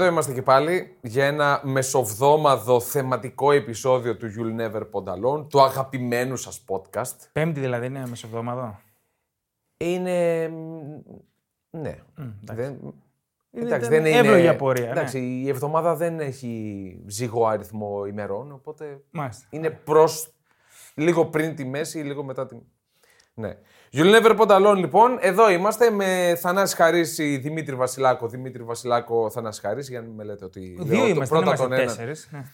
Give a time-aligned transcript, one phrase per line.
[0.00, 5.62] εδώ είμαστε και πάλι για ένα μεσοβδόμαδο θεματικό επεισόδιο του You'll Never Pond Alone, του
[5.62, 7.16] αγαπημένου σας podcast.
[7.32, 8.80] Πέμπτη δηλαδή είναι μεσοβδόμαδο.
[9.76, 10.48] Είναι...
[11.70, 11.98] Ναι.
[12.42, 12.78] δεν...
[13.50, 14.18] Εντάξει, ήταν δεν είναι...
[14.18, 14.90] εύλογη απορία, ναι.
[14.90, 19.46] Εντάξει, η εβδομάδα δεν έχει ζυγό αριθμό ημερών, οπότε Μάλιστα.
[19.50, 20.34] είναι προς
[20.94, 22.56] λίγο πριν τη μέση ή λίγο μετά τη...
[23.34, 23.56] Ναι.
[23.92, 25.18] You'll Never Pond Alone, λοιπόν.
[25.20, 28.28] Εδώ είμαστε με Θανάση Χαρίση, Δημήτρη Βασιλάκο.
[28.28, 31.28] Δημήτρη Βασιλάκο, Θανάση Χαρίση, για να μην με λέτε ότι Δύο λέω το είμαστε, δεν
[31.28, 31.86] πρώτα είμαστε τον έναν.
[31.86, 32.28] τέσσερις.
[32.30, 32.44] Ναι.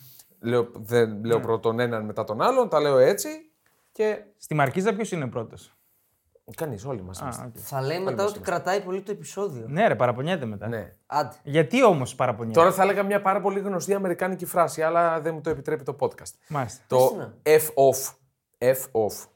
[0.40, 3.28] Λέω, δεν λέω πρώτα τον έναν μετά τον άλλον, τα λέω έτσι
[3.92, 5.74] και Στη Μαρκίζα ποιος είναι πρώτος;
[6.56, 7.50] κανείς, όλοι μας είμαστε.
[7.54, 9.64] Θα λέει μετά ότι κρατάει πολύ το επεισόδιο.
[9.68, 10.68] Ναι, ρε, παραπονιέται μετά.
[10.68, 10.92] Ναι.
[11.06, 11.34] Άντε.
[11.42, 15.40] Γιατί όμως παραπονιέται; Τώρα θα έλεγα μια πάρα πολύ γνωστή αμερικάνικη φράση, αλλά δεν μου
[15.40, 16.32] το επιτρέπει το podcast.
[16.48, 16.84] Μάλιστα.
[16.86, 18.14] Το είναι; F-off.
[18.58, 19.26] F-off.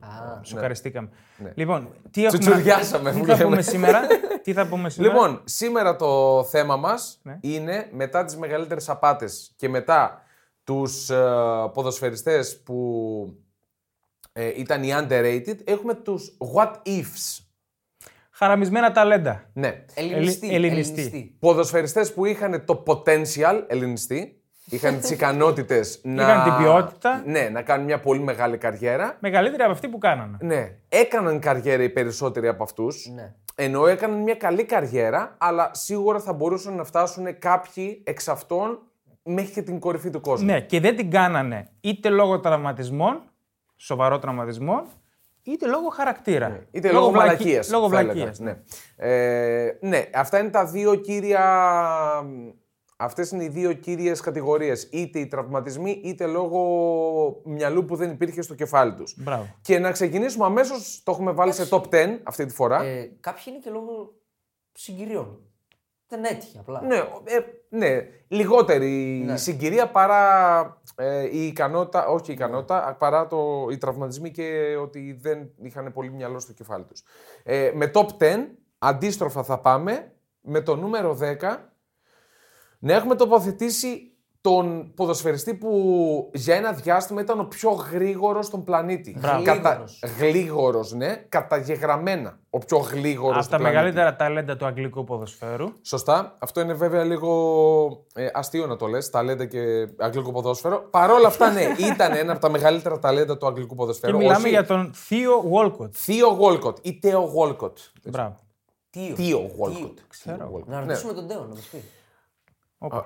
[0.00, 1.08] Α, Σοκαριστήκαμε.
[1.54, 2.38] Λοιπόν, τι έχουμε.
[2.38, 3.44] Τσουτσουριάσαμε, τι που θα λέμε.
[3.44, 4.06] πούμε σήμερα.
[4.42, 7.38] τι θα πούμε σήμερα; Λοιπόν, σήμερα το θέμα μας Ναι.
[7.40, 10.22] είναι μετά τις μεγαλύτερες απάτες και μετά
[10.64, 11.24] τους ε,
[11.74, 12.76] ποδοσφαιριστές που
[14.32, 17.44] ε, ήταν οι underrated, έχουμε τους what ifs.
[18.30, 19.50] Χαραμισμένα ταλέντα.
[19.52, 19.84] Ναι.
[19.94, 20.54] ελληνιστή.
[20.54, 21.36] Ελλη- ελληνιστή.
[21.38, 24.39] Ποδοσφαιριστές που είχαν το potential ελληνιστή,
[24.70, 26.22] είχαν τις ικανότητες να...
[26.22, 27.22] Είχαν την ποιότητα.
[27.26, 29.16] Ναι, να κάνουν μια πολύ μεγάλη καριέρα.
[29.20, 30.36] Μεγαλύτερη από αυτή που κάνανε.
[30.40, 33.10] Ναι, έκαναν καριέρα οι περισσότεροι από αυτούς.
[33.14, 33.34] Ναι.
[33.54, 38.78] Ενώ έκαναν μια καλή καριέρα, αλλά σίγουρα θα μπορούσαν να φτάσουν κάποιοι εξ αυτών
[39.22, 40.46] μέχρι και την κορυφή του κόσμου.
[40.46, 43.22] Ναι, και δεν την κάνανε είτε λόγω τραυματισμών,
[43.76, 44.84] σοβαρό τραυματισμών,
[45.42, 46.60] είτε λόγω χαρακτήρα.
[46.70, 47.70] Είτε λόγω, βλακι- βλακείας.
[47.70, 48.12] Λόγω θα έλεγα.
[48.12, 48.38] βλακείας.
[48.38, 48.56] Ναι.
[48.96, 51.44] Ε, ναι, αυτά είναι τα δύο κύρια...
[53.02, 54.88] Αυτές είναι οι δύο κύριες κατηγορίες.
[54.92, 59.14] Είτε οι τραυματισμοί, είτε λόγω μυαλού που δεν υπήρχε στο κεφάλι τους.
[59.18, 59.46] Μπράβο.
[59.60, 62.82] Και να ξεκινήσουμε αμέσως, το έχουμε βάλει σε top 10 αυτή τη φορά.
[62.82, 64.12] Ε, κάποιοι είναι και λόγω
[64.72, 65.40] συγκυριών.
[66.08, 66.82] Δεν έτυχε απλά.
[66.82, 67.38] Ναι, ε,
[67.68, 69.36] ναι, λιγότερη Ναι.
[69.36, 75.50] συγκυρία παρά ε, η ικανότητα, όχι η ικανότητα, παρά το, οι τραυματισμοί και ότι δεν
[75.62, 77.02] είχαν πολύ μυαλό στο κεφάλι τους.
[77.42, 78.36] Ε, με top 10,
[78.78, 81.56] αντίστροφα θα πάμε, με το νούμερο 10,
[82.82, 84.04] να έχουμε τοποθετήσει
[84.42, 89.16] τον ποδοσφαιριστή που για ένα διάστημα ήταν ο πιο γρήγορος στον πλανήτη.
[89.20, 89.42] Μπράβο.
[89.44, 89.70] Κατα...
[89.70, 90.00] Γλίγορος.
[90.18, 92.38] Γλίγορος, ναι, καταγεγραμμένα.
[92.50, 93.76] Ο πιο γλίγορος Από του τα πλανήτη.
[93.76, 95.72] μεγαλύτερα ταλέντα του αγγλικού ποδοσφαίρου.
[95.82, 96.36] Σωστά.
[96.38, 100.80] Αυτό είναι βέβαια λίγο ε, αστείο να το λες, ταλέντα και αγγλικό ποδόσφαιρο.
[100.90, 101.62] Παρ' όλα αυτά, ναι,
[101.92, 104.16] ήταν ένα από τα μεγαλύτερα ταλέντα του αγγλικού Και ποδοσφαίρου.
[104.16, 105.94] μιλάμε Όχι για τον Θίο Γουόλκοτ.
[105.96, 107.78] Θίο Γουόλκοτ ή Τέο Γουόλκοτ.
[108.04, 108.36] Μπράβο.
[108.90, 109.14] Τίο.
[109.14, 109.98] Θίο Γουόλκοτ.
[110.08, 110.62] Ξέρω.
[110.66, 111.82] Να ρωτήσουμε τον Τέο να μας πει.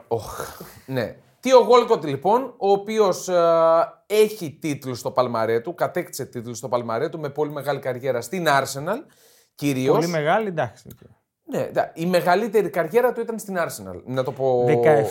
[0.09, 1.17] Οχ, ναι.
[1.41, 3.43] Θίο Γουόλκοτ λοιπόν, ο οποίος ε,
[4.07, 8.47] έχει τίτλους στο παλμαρέ του, κατέκτησε τίτλους στο παλμαρέ του με πολύ μεγάλη καριέρα στην
[8.49, 8.99] Arsenal.
[9.55, 9.95] Κυρίως.
[9.95, 10.89] Πολύ μεγάλη, εντάξει.
[11.51, 14.03] Ναι, δα- η μεγαλύτερη καριέρα του ήταν στην Arsenal.
[14.05, 14.65] Να το πω...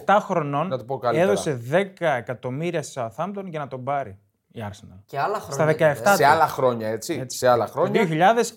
[0.06, 1.32] 17 χρονών να το πω καλύτερα.
[1.32, 4.20] έδωσε 10 εκατομμύρια στη Southampton για να τον πάρει
[4.52, 5.00] η Arsenal.
[5.06, 5.74] Και άλλα χρόνια.
[5.74, 6.16] Στα 17 βέβαια.
[6.16, 7.24] Σε άλλα χρόνια, έτσι.
[7.28, 8.08] Σε άλλα Το χρόνια.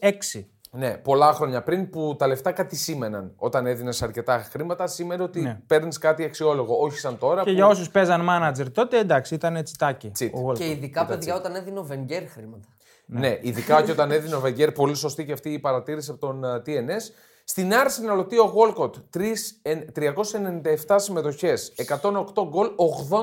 [0.00, 0.44] 2006.
[0.76, 3.32] Ναι, πολλά χρόνια πριν που τα λεφτά κάτι σήμαιναν.
[3.36, 5.60] Όταν έδινες αρκετά χρήματα, σήμαινε ότι Ναι.
[5.66, 6.76] παίρνεις κάτι αξιόλογο.
[6.80, 7.42] Όχι σαν τώρα.
[7.42, 7.54] Και που...
[7.56, 10.10] για όσους παίζαν manager τότε, εντάξει, ήταν τσιτάκι.
[10.10, 10.34] Τσιτ.
[10.34, 10.58] ο Walcott.
[10.58, 12.68] Και ειδικά παιδιά όταν έδινε ο Βενγκέρ χρήματα.
[13.06, 16.42] Ναι, ειδικά και όταν έδινε ο Βεγγέρ, πολύ σωστή και αυτή η παρατήρηση από τον
[16.44, 17.10] uh, TNS.
[17.44, 22.68] Στην Arsenal ο Τίο Γόλκοτ 397 συμμετοχές, 108 γκολ,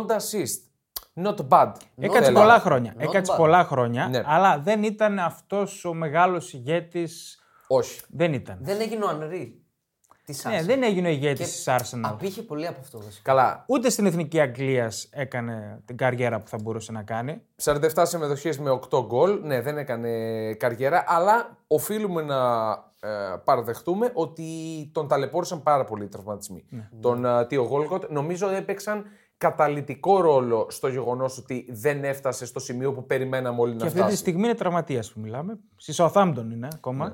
[0.07, 0.61] 80 assist.
[1.23, 1.71] Not bad.
[1.97, 2.39] Έκατσε Θέλω.
[2.39, 2.93] πολλά χρόνια.
[2.97, 3.37] Not Έκατσε bad.
[3.37, 4.23] πολλά χρόνια, Ναι.
[4.25, 7.37] αλλά δεν ήταν αυτός ο μεγάλος ηγέτης.
[7.77, 8.01] Όχι.
[8.09, 8.57] Δεν ήταν.
[8.61, 9.57] Δεν έγινε ο Ανρί.
[10.25, 12.01] Τι Ναι, δεν έγινε ο ηγέτης Και της Arsenal.
[12.03, 13.31] Απήχε πολύ από αυτό βασικά.
[13.31, 13.65] Καλά.
[13.67, 17.41] Ούτε στην εθνική Αγγλίας έκανε την καριέρα που θα μπορούσε να κάνει.
[17.63, 19.39] 47 συμμετοχές με 8 γκολ.
[19.43, 20.09] Ναι, δεν έκανε
[20.53, 22.69] καριέρα, αλλά οφείλουμε να
[22.99, 24.45] ε, παραδεχτούμε ότι
[24.93, 26.65] τον ταλαιπώρησαν πάρα πολύ οι τραυματισμοί.
[26.99, 29.05] Τον ε, Τίο Γόλκοτ νομίζω έπαιξαν
[29.37, 33.97] καταλητικό ρόλο στο γεγονός ότι δεν έφτασε στο σημείο που περιμέναμε όλοι Και να αυτή
[33.97, 34.17] τη φτάσει.
[34.17, 35.59] στιγμή είναι τραυματίας που μιλάμε.
[35.75, 37.07] Στη Southampton είναι ακόμα.
[37.07, 37.13] Ναι.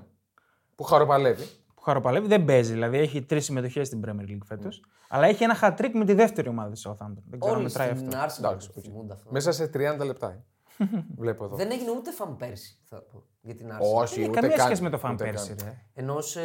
[0.80, 1.44] Που χαροπαλεύει.
[1.76, 2.28] Που χαροπαλεύει.
[2.28, 4.84] Δεν παίζει, δηλαδή έχει τρεις συμμετοχές στην Premier League φέτος.
[5.10, 7.24] Αλλά έχει ένα hat-trick με τη δεύτερη ομάδα της Southampton.
[7.30, 8.20] Δεν ξέρω αν Όλοι μετράει στην αυτό.
[8.20, 9.32] Arsenal Εντάξει, το θυμούνται αυτό.
[9.32, 10.44] Μέσα σε 30 λεπτά.
[11.18, 11.56] Βλέπω εδώ.
[11.56, 14.02] Δεν έγινε ούτε φαν πέρσι θα πω, για την Arsenal.
[14.02, 15.54] Όχι, Δεν έχει ούτε καμία καν, σχέση με το fan ούτε πέρσι.
[15.56, 15.68] καν.
[15.68, 15.78] Ρε.
[15.94, 16.40] Ενώ σε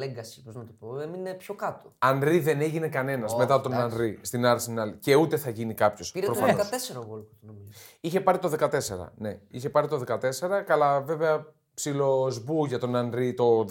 [0.00, 1.92] legacy, πώς να το πω, έμεινε πιο κάτω.
[1.98, 3.96] Ανρί δεν έγινε κανένας Όχι, μετά τον εντάξει.
[3.96, 6.12] Ανρί στην Arsenal και ούτε θα γίνει κάποιος.
[6.12, 7.70] Πήρε το 14 γκολ νομίζω.
[8.00, 8.68] Είχε πάρει το 14.
[9.16, 10.18] Ναι, είχε πάρει το 14.
[10.66, 11.46] Καλά, βέβαια
[11.76, 13.64] ψιλο σμπού για τον Ανρί το 14.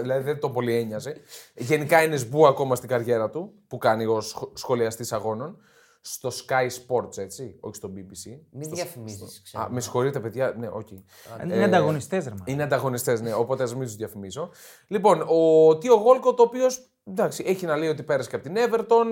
[0.00, 1.16] δηλαδή δεν τον πολύ ένοιαζε.
[1.54, 5.58] Γενικά είναι σμπού ακόμα στην καριέρα του που κάνει ως σχολιαστής αγώνων.
[6.04, 8.38] Στο Sky Sports, έτσι, όχι στο BBC.
[8.50, 9.64] Μην διαφημίζεις, ξέρω.
[9.64, 10.54] Α, με συγχωρείτε, παιδιά.
[10.58, 11.04] Ναι, όχι.
[11.44, 12.30] Είναι ανταγωνιστές, ρε.
[12.30, 12.44] μα.
[12.44, 14.50] Είναι ανταγωνιστές, ναι, οπότε ας μην τους διαφημίσω.
[14.86, 18.54] Λοιπόν, ο Τίο Γόλκο, το οποίος Εντάξει, έχει να λέει ότι πέρασε και από την
[18.56, 19.06] Everton.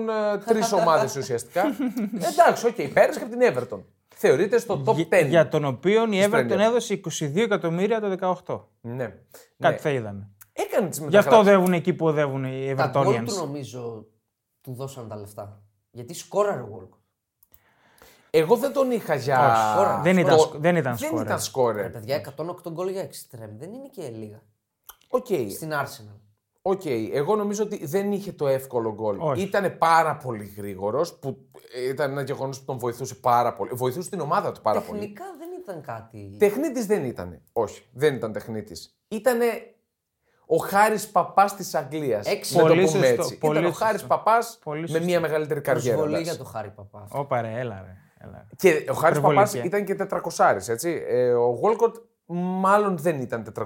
[0.45, 1.63] Τρεις ομάδες ουσιαστικά.
[2.31, 3.83] Εντάξει, οκ, πέρασε και από την Everton.
[4.21, 5.07] Θεωρείται στο top 10.
[5.09, 6.57] Για, για τον οποίο η της Everton Premier.
[6.59, 8.61] έδωσε 22 εκατομμύρια το 18.
[8.81, 9.05] Ναι.
[9.59, 9.77] Κάτι ναι.
[9.77, 10.29] θα είδαμε.
[10.53, 13.35] Έκανε τις Γι' αυτό οδεύουν εκεί που οδεύουν οι Τα γκολ του Evertonians.
[13.37, 14.05] νομίζω
[14.61, 15.61] του δώσαν τα λεφτά.
[15.91, 16.97] Γιατί σκόραρε ο Walcott.
[18.29, 19.51] Εγώ δεν τον είχα για.
[19.51, 20.01] Όχι, σκόρερ.
[20.01, 21.25] Δεν ήταν, το- σκο- δεν ήταν Δεν σκόρερ.
[21.25, 21.83] ήταν σκόρερ.
[21.83, 23.57] Ρε παιδιά, 108 γκολ για εξτρέμ.
[23.57, 24.41] Δεν είναι και λίγα.
[25.07, 25.25] Οκ.
[25.51, 26.19] Στην Arsenal.
[26.61, 26.81] OK,
[27.13, 29.17] εγώ νομίζω ότι δεν είχε το εύκολο γκολ.
[29.19, 29.41] Όχι.
[29.41, 31.37] Ήταν πάρα πολύ γρήγορος, που
[31.89, 33.71] ήταν ένα γεγονός που τον βοηθούσε πάρα πολύ.
[33.73, 34.99] Βοηθούσε την ομάδα του πάρα πολύ.
[34.99, 36.35] Τεχνικά δεν ήταν κάτι.
[36.39, 37.41] Τεχνίτης δεν ήταν.
[37.53, 38.95] Όχι, δεν ήταν τεχνίτης.
[39.07, 39.45] Ήτανε
[40.45, 42.27] ο Χάρης Παπάς της Αγγλίας.
[42.27, 42.55] Έξι.
[42.55, 43.37] Να το Πολύ πούμε σωστό, έτσι.
[43.37, 44.15] πολύ Ήταν ο Χάρης σωστό.
[44.15, 45.03] Παπάς Πολύ με σωστό.
[45.03, 45.87] μια μεγαλύτερη καριέρα.
[45.97, 46.35] Προσβολή εντάξει.
[46.35, 47.09] για το Χάρη Παπάς.
[47.13, 47.97] Όπα ρε, έλα ρε.
[48.27, 48.45] Έλα.
[48.49, 48.55] ρε.
[48.55, 49.61] Και ο Χάρης Υπερβολική, Παπάς ε.
[49.65, 51.03] ήταν και 400 έτσι.
[51.07, 51.95] Ε, ο Γόλκοτ
[52.33, 53.65] μάλλον δεν ήταν 400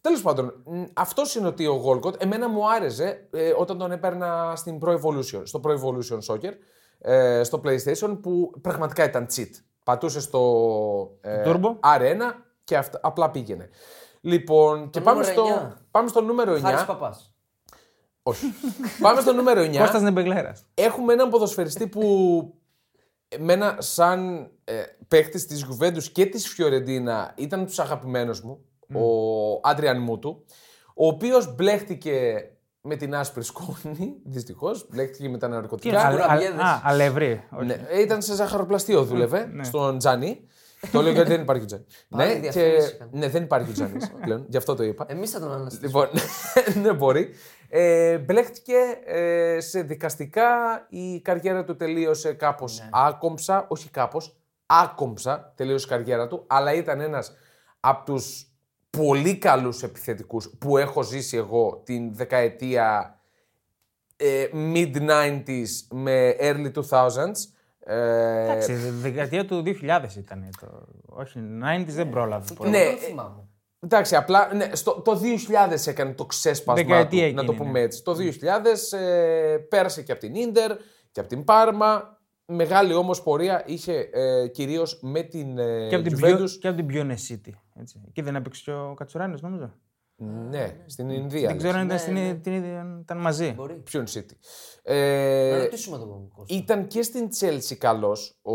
[0.00, 0.54] Τέλος πάντων,
[0.92, 5.42] αυτός είναι ότι ο Γόλκοτ εμένα μου άρεσε ε, όταν τον έπαιρνα στην Pro Evolution,
[5.42, 6.52] στο Pro Evolution Soccer,
[6.98, 9.50] ε, στο PlayStation, που πραγματικά ήταν cheat.
[9.82, 10.40] Πατούσε στο
[11.20, 11.98] ε, Turbo.
[11.98, 12.32] R1
[12.64, 13.68] και αυτά, απλά πήγαινε.
[14.20, 15.80] Λοιπόν, και Το πάμε νούμερο στο, εννιά.
[15.90, 16.60] πάμε στο νούμερο 9.
[16.60, 17.34] Χάρης Παπάς.
[18.22, 18.46] Όχι.
[19.02, 19.76] πάμε στο νούμερο 9.
[19.76, 20.66] Κώστας Νεμπεγλέρας.
[20.74, 22.02] Έχουμε έναν ποδοσφαιριστή που
[23.28, 28.58] εμένα σαν ε, παίχτης της Γιουβέντους και της Φιωρεντίνα ήταν τους αγαπημένους μου,
[28.92, 30.44] ο Άντριαν Μούτου,
[30.94, 32.44] ο οποίος μπλέχτηκε
[32.80, 36.00] με την άσπρη σκόνη, δυστυχώς, μπλέχτηκε με τα Τι είναι, ναρκωτικά.
[36.00, 36.60] αλ- αλ- κουραμπιέδες.
[36.60, 37.44] Α, αλεύρι.
[37.56, 37.66] όχι.
[37.66, 40.40] Ναι, ήταν σε ζαχαροπλαστείο δούλευε, στον Τζάνι.
[40.92, 41.84] το λέω γιατί δεν υπάρχει ο Τζάνι.
[42.08, 43.10] Πάλι ναι, και, διαφήμιση έκανε.
[43.12, 45.06] ναι, δεν υπάρχει ο Τζάνι πλέον, γι' αυτό το είπα.
[45.08, 45.86] Εμείς θα τον αναστήσουμε.
[45.86, 46.08] Λοιπόν,
[46.82, 47.30] ναι, μπορεί.
[47.68, 48.74] Ε, μπλέχτηκε
[49.04, 50.46] ε, σε δικαστικά,
[50.88, 52.88] η καριέρα του τελείωσε κάπως Ναι.
[52.92, 54.36] άκομψα, όχι κάπως,
[54.66, 57.32] άκομψα τελείωσε η καριέρα του, αλλά ήταν ένας
[57.80, 58.50] από τους
[58.90, 63.18] πολύ καλούς επιθετικούς που έχω ζήσει εγώ την δεκαετία
[64.16, 67.32] ε, mid-90s με early 2000s.
[67.78, 70.48] Ε, Εντάξει, η δεκαετία του 2000 ήταν.
[70.60, 70.86] Το...
[71.04, 72.54] Όχι, 90s δεν πρόλαβε.
[72.54, 72.70] πολύ.
[72.70, 73.48] Ναι, Ναι, δεν θυμάμαι.
[73.80, 75.20] Εντάξει, απλά ναι, στο, το
[75.70, 77.84] 2000 έκανε το ξέσπασμα Δεκαετία του, να το εκείνη, πούμε ναι.
[77.84, 78.02] έτσι.
[78.02, 78.16] Το
[78.92, 80.76] 2000 ε, πέρασε και από την Ίντερ
[81.10, 82.15] και από την Πάρμα.
[82.48, 86.36] Μεγάλη όμως πορεία είχε ε, κυρίως με την ε, Και από την, Juventus.
[86.36, 87.52] πιο, και από την Pione City.
[87.80, 88.00] Έτσι.
[88.08, 89.72] Εκεί δεν έπαιξε και ο Κατσουράνης νομίζω.
[90.48, 91.46] Ναι, στην Ινδία.
[91.48, 92.34] Δεν ξέρω αν ήταν, Ναι, στην, ναι.
[92.34, 93.52] την ίδια- ήταν μαζί.
[93.52, 93.74] Μπορεί.
[93.74, 94.32] Ποιον City;
[94.84, 96.56] Να Ε, ρωτήσουμε τον Κώστα.
[96.56, 98.52] ήταν και στην Chelsea καλός ο,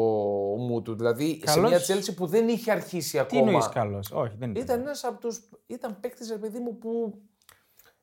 [0.51, 0.95] ο Μούτου.
[0.95, 3.41] Δηλαδή σε Καλός; μια Chelsea που δεν είχε αρχίσει Τι ακόμα.
[3.41, 4.63] εννοείς καλός; Όχι, δεν ήταν.
[4.63, 5.35] Ήταν ένας από του.
[5.67, 7.21] ήταν παίκτης, ρε παιδί μου, που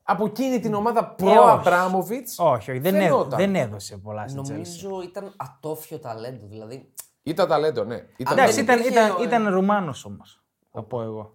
[0.09, 1.49] από εκείνη την ομάδα προ Ε, όχι.
[1.49, 2.27] Αμπράμοβιτ.
[2.37, 3.39] Όχι, όχι δεν, έδω- φαινόταν.
[3.39, 4.49] δεν έδωσε πολλά στην Chelsea.
[4.51, 6.45] Νομίζω ήταν ατόφιο ταλέντο.
[6.49, 6.93] Δηλαδή.
[7.23, 8.05] Ήταν ταλέντο, ναι.
[8.17, 10.43] Ήταν Εντάξει, δεν ήταν, υπήρχε ήταν, ο- ήταν Ρουμάνος όμως.
[10.71, 11.33] Θα πω εγώ.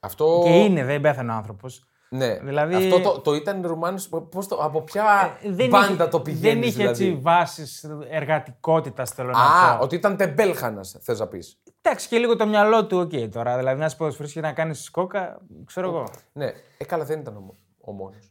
[0.00, 0.40] Αυτό.
[0.44, 1.86] Και είναι, δεν πέθανε ο άνθρωπος.
[2.08, 2.38] Ναι.
[2.38, 4.08] Δηλαδή- Αυτό το, το ήταν Ρουμάνος.
[4.30, 5.36] Πώς το, από ποια
[5.68, 6.44] μπάντα το πηγαίνεις.
[6.46, 9.38] Ε, δεν είχε δηλαδή; έτσι βάσεις εργατικότητας, θέλω να
[9.70, 9.84] Α, πω.
[9.84, 11.62] ότι ήταν τεμπέλχανας, θες να πεις.
[11.82, 13.56] Εντάξει, και λίγο το μυαλό του, οκ τώρα.
[13.56, 16.04] Δηλαδή, να σου πω να κάνεις σε κόκα, ξέρω εγώ.
[16.32, 18.30] Ναι, ε, καλά, δεν ήταν ο, ο μόνος.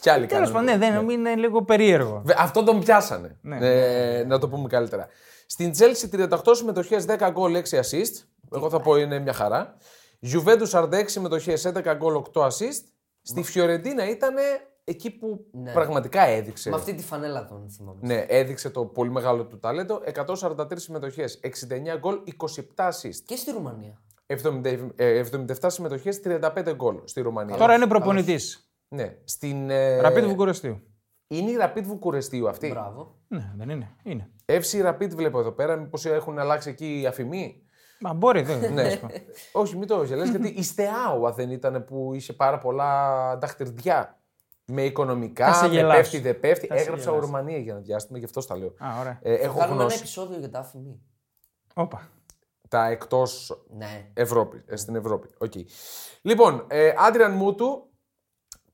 [0.00, 0.70] Κι άλλοι Τέλος κάνανε.
[0.72, 2.22] πάντων, ναι, δεν είναι λίγο περίεργο.
[2.24, 3.38] Βε- Αυτό τον πιάσανε.
[3.40, 3.58] Ναι.
[3.60, 5.08] Ε, να το πούμε καλύτερα.
[5.46, 8.24] Στην Chelsea 38 συμμετοχές, 10 γκολ, 6 assist.
[8.54, 9.76] Εγώ θα πω είναι μια χαρά.
[10.32, 12.84] Juventus 46 συμμετοχές, 11 γκολ, 8 assist.
[13.22, 14.34] Στη Φιωρεντίνα ήταν
[14.84, 15.72] εκεί που Ναι.
[15.72, 16.70] πραγματικά έδειξε.
[16.70, 17.98] Με αυτή τη φανέλα τον θυμάμαι.
[18.02, 20.00] Ναι, έδειξε το πολύ μεγάλο του ταλέντο.
[20.04, 22.20] 143 συμμετοχές, 69 γκολ,
[22.76, 23.16] 27 assist.
[23.24, 24.00] Και στη Ρουμανία.
[24.26, 27.56] 70, ε, 77 συμμετοχές, 35 γκολ στη Ρουμανία.
[27.56, 28.71] Τώρα είναι προπονητής.
[28.92, 29.70] Ναι, στην.
[29.70, 30.80] Ε, Ραπίδου Βουκουρεστίου.
[31.26, 32.68] Είναι η Rapid Βουκουρεστίου αυτή.
[32.68, 33.18] Μπράβο.
[33.28, 33.96] Ναι, δεν είναι.
[34.02, 34.30] είναι.
[34.46, 35.76] FC Rapid βλέπω εδώ πέρα.
[35.76, 37.62] Μήπως έχουν αλλάξει εκεί οι αφημοί.
[38.00, 38.68] Μα μπορεί, δεν Ναι.
[38.82, 39.08] δεν σου πω.
[39.52, 44.16] Όχι, μην το γελάς, γιατί η Στεάουα δεν ήταν που είχε πάρα πολλά δαχτυλιά.
[44.64, 45.98] Με οικονομικά, Θα σε με γελάσω.
[45.98, 46.66] πέφτει, δεν πέφτει.
[46.66, 47.26] Θα σε Έγραψα γελάσω.
[47.26, 48.68] Ρουμανία για ένα διάστημα, γι' αυτό τα λέω.
[48.78, 49.18] Α, ωραία.
[49.22, 49.98] Ε, έχω Κάνουμε ένα γνώση.
[49.98, 51.00] επεισόδιο για τα αφημί.
[51.74, 52.08] Όπα.
[52.68, 54.10] Τα εκτός Ναι.
[54.14, 55.28] Ευρώπη, ε, στην Ευρώπη.
[55.38, 55.52] Οκ.
[56.22, 57.90] Λοιπόν, ε, Άντριαν Μούτου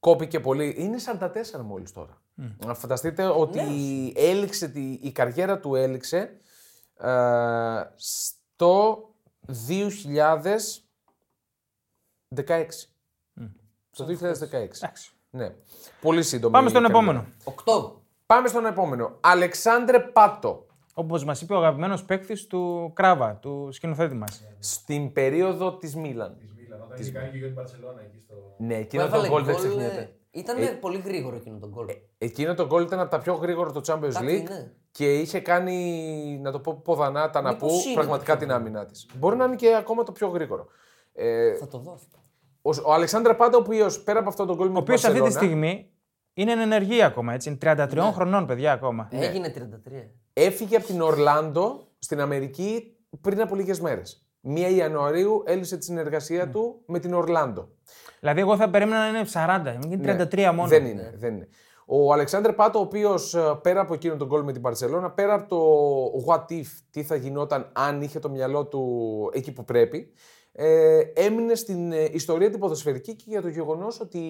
[0.00, 0.74] κόπηκε πολύ.
[0.78, 1.30] Είναι 44
[1.64, 2.22] μόλις τώρα.
[2.66, 3.60] Να φανταστείτε ότι
[4.16, 6.30] έληξε, τη, η καριέρα του έληξε
[6.96, 9.04] ε, στο
[9.68, 9.96] 2016.
[13.90, 14.14] Το 2016.
[14.50, 15.12] Εντάξει.
[15.30, 15.54] Ναι.
[16.00, 16.52] Πολύ σύντομη.
[16.52, 17.08] Πάμε στον η καριέρα.
[17.08, 17.26] επόμενο.
[17.44, 18.02] Οκτώ.
[18.26, 19.16] Πάμε στον επόμενο.
[19.20, 20.66] Αλεξάνδρε Πάτο.
[20.94, 24.42] Όπως μας είπε ο αγαπημένος παίκτης του Κράβα, του σκηνοθέτη μας.
[24.58, 26.36] Στην περίοδο της Μίλαν.
[26.88, 28.34] Μίλαν, όταν είχε κάνει και για την Παρσελόνα εκεί στο.
[28.58, 30.00] Ναι, Που εκείνο το έβαλε γκολ δεν γκολ, ξεχνιέται.
[30.00, 31.86] ε, Ήταν πολύ γρήγορο εκείνο το γκολ.
[32.18, 34.72] Εκείνο το γκολ ήταν από τα πιο γρήγορα το Champions Κάτι League είναι.
[34.90, 38.46] και είχε κάνει, να το πω ποδανά, τα να Μήπως πω, είναι πραγματικά το την
[38.48, 39.06] πιο άμυνά της.
[39.18, 40.66] Μπορεί να είναι και ακόμα το πιο γρήγορο.
[41.12, 42.18] Ε, Θα το δω αυτό.
[42.62, 45.04] ο, ο Αλεξάνδρα Πάντα, ο οποίος πέρα από αυτό το γκολ με Ο την οποίος
[45.04, 45.90] αυτή τη Barcelona, στιγμή
[46.34, 47.48] Είναι εν ενεργή ακόμα, έτσι.
[47.48, 47.58] Είναι
[47.90, 49.08] 33 χρονών, παιδιά, ακόμα.
[49.12, 49.52] Έγινε
[49.86, 50.10] 33.
[50.32, 54.27] Έφυγε από την Ορλάντο στην Αμερική πριν από λίγες μέρες.
[54.44, 57.68] 1 Ιανουαρίου έλυσε τη συνεργασία του με την Ορλάντο.
[58.20, 60.68] Δηλαδή, εγώ θα περίμενα να είναι 40, είναι 33 μόνο.
[60.68, 61.48] Δεν είναι, δεν είναι.
[61.86, 65.48] Ο Αλεξάνδρ Πάτο, ο οποίος πέρα από εκείνο τον γκολ με την Παρσελώνα, πέρα από
[65.48, 70.12] το what if, τι θα γινόταν αν είχε το μυαλό του εκεί που πρέπει,
[70.52, 74.20] ε, έμεινε στην ε, ιστορία την ποδοσφαιρική και για το γεγονός ότι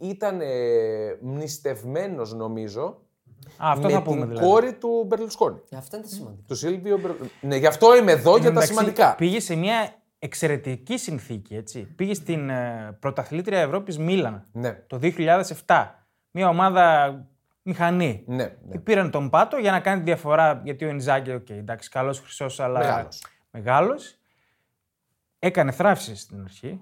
[0.00, 3.02] ήταν ε, μνηστευμένος νομίζω
[3.56, 4.46] Α, αυτό με θα πούμε την δηλαδή.
[4.46, 5.60] κόρη του Μπερλουσκόνη.
[5.68, 6.42] Και αυτά είναι τα σημαντικά.
[6.48, 7.10] Του Σίλβιο Μπερ...
[7.40, 9.14] Ναι, γι' αυτό είμαι εδώ για τα Εντάξει, σημαντικά.
[9.14, 11.80] Πήγε σε μια εξαιρετική συνθήκη, έτσι.
[11.96, 14.98] Πήγε στην ε, πρωταθλήτρια Ευρώπης Μίλαν Ναι, το
[15.66, 15.86] 2007.
[16.30, 17.16] Μια ομάδα
[17.62, 18.22] μηχανή.
[18.26, 18.78] ναι, Και ναι.
[18.78, 22.60] πήραν τον Πάτο για να κάνει τη διαφορά, γιατί ο Ινζάγκη, οκ, εντάξει, καλός χρυσός,
[22.60, 23.22] αλλά Μεγάλος.
[23.50, 24.14] μεγάλος.
[25.38, 26.80] Έκανε θραύση στην αρχή,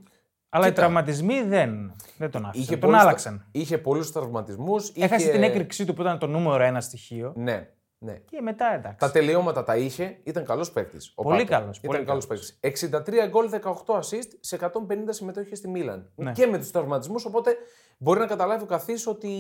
[0.55, 0.81] αλλά οι Κοίτα.
[0.81, 3.47] τραυματισμοί δεν, δεν τον άφησαν, τον πολλούς- άλλαξαν.
[3.53, 4.93] Είχε πολλούς τραυματισμούς.
[4.97, 5.33] Έχασε είχε...
[5.33, 7.69] την έκρηξή του που ήταν το νούμερο ένα στοιχείο Ναι,
[7.99, 8.13] ναι.
[8.15, 8.99] και μετά εντάξει.
[8.99, 11.13] Τα τελειώματα τα είχε, ήταν καλός παίκτης.
[11.15, 12.53] Πολύ καλός, Ήταν πολύ καλός καλός.
[12.61, 12.91] παίκτης.
[13.25, 13.49] 63 γκολ,
[13.87, 14.69] 18 assist σε 150
[15.09, 16.11] συμμετοχές στη Μίλαν.
[16.15, 16.33] Ναι.
[16.33, 17.57] Και με τους τραυματισμούς, οπότε
[17.99, 19.31] μπορεί να καταλάβει ο καθής ότι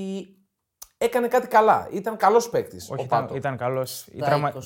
[0.98, 1.88] έκανε κάτι καλά.
[1.92, 2.90] Ήταν καλός παίκτης.
[2.90, 3.34] Όχι, ο ήταν, Πάτο.
[3.36, 4.06] ήταν καλός.
[4.06, 4.52] Η Τα τραυμα...
[4.52, 4.58] 24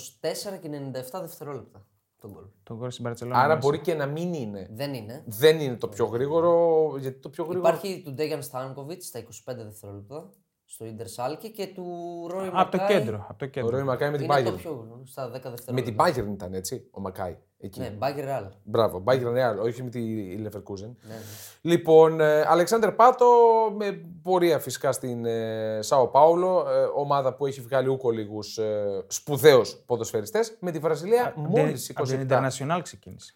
[0.63, 0.69] και
[1.17, 1.87] 97 δευτερόλεπτα
[2.21, 2.45] τον γκολ.
[2.63, 3.39] Το γκολ στην Μπαρτσελόνα.
[3.39, 3.59] Άρα μέσα.
[3.59, 4.69] μπορεί και να μην είναι.
[4.71, 5.25] Δεν είναι.
[5.27, 7.69] Δεν είναι το πιο γρήγορο, γιατί το πιο γρήγορο.
[7.69, 9.25] Υπάρχει του Ντέγαν Στάνκοβιτς στα 25
[9.57, 10.31] δευτερόλεπτα
[10.69, 11.85] στο Ιντερ Σάλκη και του
[12.31, 12.99] Ρόι Από το Μακάι.
[12.99, 13.27] κέντρο.
[13.29, 13.71] Από το Ο κέντρο.
[13.71, 14.57] Ρόι Μακάι με την Είναι το Bayern.
[14.59, 15.73] πιο γρήγορο, στα 10 δευτερόλεπτα.
[15.73, 17.37] Με την Bayern ήταν έτσι, ο Μακάι.
[17.59, 17.81] Εκεί.
[17.81, 18.49] Ναι, Bayern Real.
[18.63, 20.01] Μπράβο, Bayern Real, όχι με τη
[20.45, 20.81] Leverkusen.
[21.03, 21.21] Ναι, ναι.
[21.61, 23.27] Λοιπόν, ε, Αλεξάνδρ Πάτο
[23.77, 29.05] με πορεία φυσικά στην ε, Σάο Πάουλο, ε, ομάδα που έχει βγάλει ούκο λίγους ε,
[29.07, 30.57] σπουδαίους ποδοσφαιριστές.
[30.61, 32.07] Με τη Βραζιλία μόλις Από 27.
[32.09, 33.35] την International ξεκίνησε.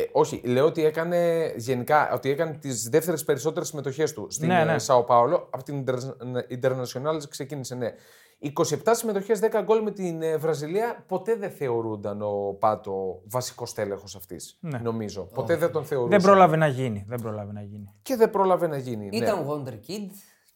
[0.00, 4.60] Ε, όχι, λέω ότι έκανε γενικά ότι έκανε τις δεύτερες περισσότερες συμμετοχές του στην Ναι,
[4.60, 4.78] ε, ναι.
[4.78, 5.48] Σάο Πάουλο.
[5.50, 6.14] Από την Inter-
[6.62, 7.94] International ξεκίνησε, ναι.
[8.42, 11.04] 27 συμμετοχές, 10 γκολ με την ε, Βραζιλία.
[11.08, 14.56] Ποτέ δεν θεωρούνταν ο Πάτο βασικός τέλεχος αυτής.
[14.60, 14.78] Ναι.
[14.78, 15.22] Νομίζω.
[15.34, 16.20] Ποτέ δεν τον θεωρούσαν.
[16.20, 17.04] Δεν πρόλαβε να γίνει.
[17.08, 17.94] Δεν πρόλαβε να γίνει.
[18.02, 19.08] Και δεν πρόλαβε να γίνει.
[19.08, 19.16] ναι.
[19.16, 20.10] Ήταν Wonder Kid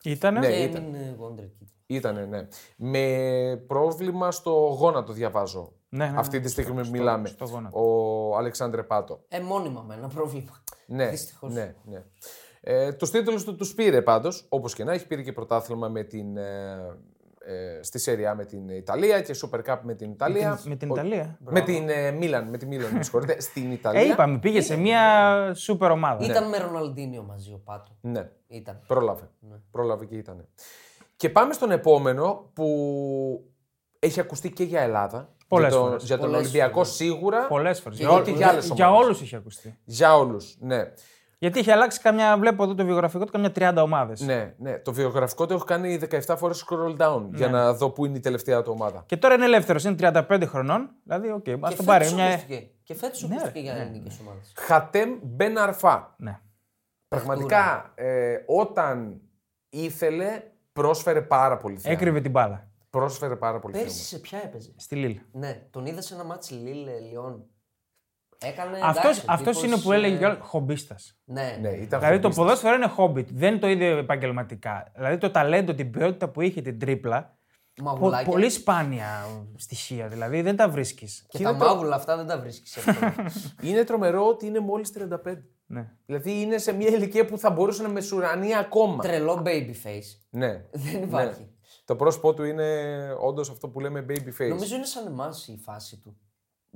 [0.05, 0.83] Ήτανε; Ναι, και ήταν.
[0.83, 1.67] έμεινε Wonder Kid.
[1.87, 2.47] Ήτανε, ναι.
[2.77, 5.73] Με πρόβλημα στο γόνατο διαβάζω.
[5.97, 7.29] Ναι, ναι, Αυτή ναι, τη στιγμή στο- μιλάμε.
[7.29, 7.79] στο γόνατο.
[7.81, 9.21] Ο Αλεξάνδρε Πάτο.
[9.29, 10.63] Ε, μόνιμα με ένα πρόβλημα.
[10.87, 11.53] Ναι, Δυστυχώς.
[11.53, 12.03] ναι, ναι.
[12.61, 15.07] Ε, τους τίτλους του τους πήρε πάντως, όπως και να έχει.
[15.07, 16.73] Πήρε και πρωτάθλημα με την, ε,
[17.47, 20.61] ε, στη Σέρια με την Ιταλία και Super Cup με την Ιταλία.
[20.65, 21.39] Με την Ο- Ιταλία.
[21.41, 24.01] Με την ε, Μίλαν, με τη Μίλαν, με συγχωρείτε, στην Ιταλία.
[24.01, 26.25] Ε, είπαμε, πήγε σε μια σούπερ ομάδα.
[26.25, 27.97] Ήταν με Ροναλντίνιο μαζί ο Πάτο.
[28.01, 28.31] Ναι.
[28.47, 28.81] Ήταν.
[28.87, 29.29] Πρόλαβε.
[29.41, 29.57] Ναι.
[29.71, 30.49] Πρόλαβε και ήταν.
[31.17, 32.69] Και πάμε στον επόμενο που
[33.99, 35.33] έχει ακουστεί και για Ελλάδα.
[35.55, 36.05] Πολλές για τον, φορές.
[36.05, 36.89] για τον Πολλές Ολυμπιακό φορές.
[36.89, 37.47] σίγουρα.
[37.47, 37.99] Πολλές φορές.
[37.99, 39.05] Και Για, για- ό- για άλλες για ομάδες.
[39.07, 39.79] όλους είχε ακουστεί.
[39.85, 40.57] Για όλους.
[40.61, 40.93] Ναι.
[41.39, 44.21] Γιατί είχε αλλάξει καμιά, βλέπω εδώ το βιογραφικό του, καμιά 30 ομάδες.
[44.21, 44.79] ναι, ναι.
[44.79, 47.53] Το βιογραφικό του έχω κάνει 17 φορές scroll down για Ναι.
[47.53, 49.03] να δω πού είναι η τελευταία του ομάδα.
[49.07, 50.91] Και τώρα είναι ελεύθερος, είναι 35 χρονών.
[51.05, 52.05] Δηλαδή, OK, okay, ας Και τον πάρει.
[52.05, 52.29] φέτος Μια...
[52.29, 52.69] ακούστηκε.
[52.83, 54.53] Και φέτος Ναι, ακούστηκε ρε, για ναι, ελληνικές ομάδες.
[54.57, 56.15] Χατέμ Μπεν Αρφά.
[56.19, 56.39] Ναι.
[57.09, 59.21] Πραγματικά ε, όταν
[59.69, 60.43] ήθελε
[60.73, 61.95] πρόσφερε πάρα πολύ θέμα.
[61.95, 62.69] Έκρυβε την μπάλα.
[62.99, 63.87] Πρόσφερε πάρα πολύ θέμα.
[63.87, 65.21] Πέρσι σε ποια έπαιζε; Στη Λίλ.
[65.33, 67.45] Ναι, τον είδα σε ένα ματς Λίλ Λιόν.
[68.39, 68.79] Έκανε.
[68.83, 71.19] Αυτό εντάξει, ο αυτός τύπος, είναι που ε, έλεγε κιόλας χομπίστας.
[71.25, 72.35] Ναι, Ναι, ήταν Δηλαδή το χομπίστας.
[72.35, 73.27] ποδόσφαιρο είναι χόμπι.
[73.33, 74.93] Δεν είναι το ίδιο επαγγελματικά.
[74.95, 77.39] Δηλαδή το ταλέντο, την ποιότητα που είχε την τρίπλα.
[77.75, 78.33] πο- Μαγουλάκια.
[78.33, 80.09] πολύ σπάνια στοιχεία.
[80.09, 81.25] Δηλαδή δεν τα βρίσκεις.
[81.29, 82.79] Και είναι τα το- μάγουλα αυτά δεν τα βρίσκεις.
[83.63, 84.93] Είναι τρομερό ότι είναι μόλις
[85.25, 85.37] 35.
[85.67, 85.91] Ναι.
[86.07, 89.03] Δηλαδή είναι σε μια ηλικία που θα μπορούσε να μεσουρανεί ακόμα.
[89.03, 90.19] Τρελό baby face.
[90.31, 90.65] Ναι.
[90.73, 91.49] Δεν υπάρχει.
[91.85, 92.69] Το πρόσωπό του είναι
[93.21, 94.49] όντως αυτό που λέμε baby face.
[94.49, 96.17] Νομίζω είναι σαν εμάς η φάση του.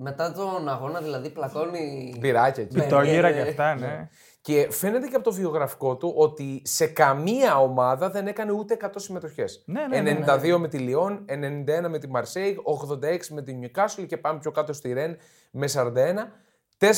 [0.00, 2.16] Μετά τον αγώνα δηλαδή πλακώνει.
[2.20, 2.76] Πυράκια εκεί.
[2.76, 2.82] Ναι.
[2.82, 3.48] Πιτόγυρα ναι, και ναι.
[3.48, 4.08] αυτά, ναι.
[4.40, 8.88] Και φαίνεται και από το βιογραφικό του ότι σε καμία ομάδα δεν έκανε ούτε 100
[8.96, 9.62] συμμετοχές.
[9.66, 12.56] Ναι, ναι, ναι, 92 με τη Λιόν, 91 με τη Μαρσέιγ,
[12.90, 15.16] 86 με τη Νιουκάσλ και πάμε πιο κάτω στη Ρεν
[15.50, 16.32] με 41.
[16.78, 16.90] 4,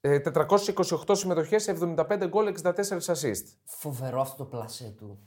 [0.00, 2.72] ε, 428 συμμετοχές, 75 γκολ, 64
[3.06, 3.44] assist.
[3.64, 5.18] Φοβερό αυτό το πλασέ του.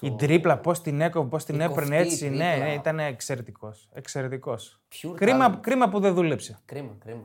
[0.00, 2.18] Η τρίπλα, πώς την έκοβε, πώς την Η έπαιρνε κοφτή έτσι.
[2.26, 2.44] τρίπλα.
[2.44, 3.88] Ναι, ναι, ήταν εξαιρετικός.
[3.94, 4.80] Εξαιρετικός.
[4.92, 5.58] Pure Κρίμα, talent.
[5.60, 6.58] κρίμα που δεν δούλεψε.
[6.64, 7.22] Κρίμα, κρίμα.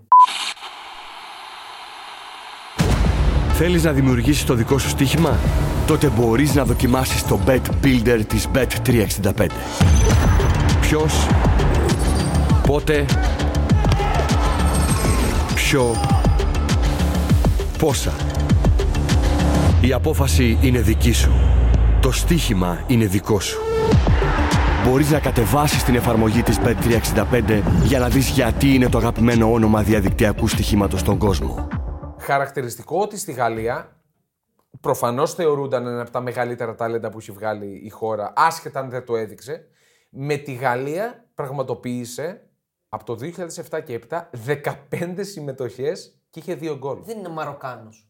[3.54, 5.38] Θέλεις να δημιουργήσεις το δικό σου στοίχημα;
[5.88, 9.48] Τότε μπορείς να δοκιμάσεις το Bet Builder της Bet365.
[10.82, 11.28] Ποιος,
[12.68, 13.06] πότε,
[15.56, 15.96] ποιο,
[17.78, 18.14] πόσα.
[19.82, 21.32] Η απόφαση είναι δική σου.
[22.02, 23.62] Το στοίχημα είναι δικό σου.
[24.86, 29.84] Μπορείς να κατεβάσεις την εφαρμογή της Bet365 για να δεις γιατί είναι το αγαπημένο όνομα
[29.84, 31.68] διαδικτυακού στοιχήματος στον κόσμο.
[32.20, 34.02] Χαρακτηριστικό ότι στη Γαλλία
[34.82, 39.06] προφανώς θεωρούνταν ένα από τα μεγαλύτερα τάλεντα που έχει βγάλει η χώρα, άσχετα αν δεν
[39.06, 39.68] το έδειξε.
[40.10, 42.50] Με τη Γαλλία πραγματοποίησε
[42.90, 43.18] από το
[43.70, 44.30] 2007 και 7
[44.90, 46.98] 15 συμμετοχές και είχε δύο γκολ.
[47.04, 48.09] Δεν είναι Μαροκάνος.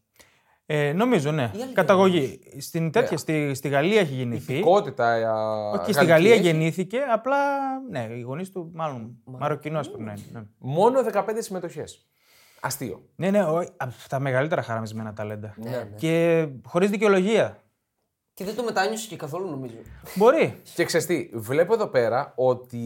[0.72, 1.50] Ε, νομίζω, ναι.
[1.54, 2.40] άλλη Καταγωγή.
[2.58, 2.90] Στην Ναι.
[2.90, 4.52] τέτοια, στη, στη Γαλλία έχει γεννηθεί.
[4.52, 5.12] Ηθικότητα.
[5.12, 6.42] ε, Όχι, στη γαλλικής Γαλλία έχει.
[6.42, 7.36] γεννήθηκε, απλά
[7.90, 10.22] ναι, οι γονείς του μάλλον Μαροκινός πρέπει να είναι.
[10.32, 12.06] Ναι, Μόνο 15 συμμετοχές.
[12.60, 13.02] Αστείο.
[13.16, 15.54] ναι, ναι ο- από τα μεγαλύτερα χαραμισμένα ταλέντα.
[15.56, 15.88] Ναι, ναι.
[15.96, 17.56] Και χωρίς δικαιολογία.
[18.34, 19.74] Και δεν το μετάνιωσε και καθόλου νομίζω.
[20.14, 20.60] Μπορεί.
[20.74, 22.84] Και ξέρεις τι, βλέπω εδώ πέρα ότι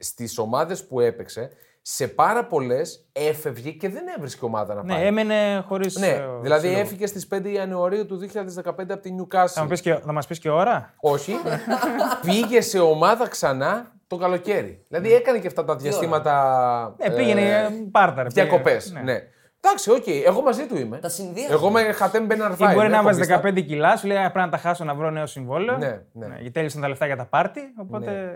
[0.00, 1.50] στις ομάδες που έπαιξε,
[1.82, 5.06] σε πάρα πολλές έφευγε και δεν έβρισκε ομάδα να Ναι, πάει.
[5.06, 5.96] έμενε χωρίς.
[5.96, 9.46] Ναι, δηλαδή έφυγε στις 5 Ιανουαρίου του 2015 από την Newcastle.
[9.48, 11.36] Θα, μου πεις και, θα μας πεις και ώρα; Όχι.
[12.26, 14.84] πήγε σε ομάδα ξανά το καλοκαίρι.
[14.88, 16.94] Δηλαδή έκανε και αυτά τα διαστήματα.
[16.98, 18.22] Ναι, πήγαινε ε, πάρτα.
[18.22, 18.48] ρε, πήγαινε.
[18.48, 18.92] Διακοπές.
[18.92, 19.00] Ναι.
[19.00, 19.20] Ναι.
[19.64, 20.98] Εντάξει, οκ, εγώ μαζί του είμαι.
[20.98, 21.52] Τα συνδυάζω.
[21.52, 22.74] Εγώ είμαι Χατέμ Ή Μπεν Αρφά.
[22.74, 23.48] μπορεί ναι, να βάζει χομπίστα.
[23.48, 25.76] 15 κιλά, σου λέει «Α, πρέπει να τα χάσω να βρω νέο συμβόλαιο.
[25.76, 26.26] Ναι, ναι.
[26.26, 27.60] γιατί τέλειωσαν τα λεφτά για τα πάρτι.
[27.78, 28.34] Οπότε.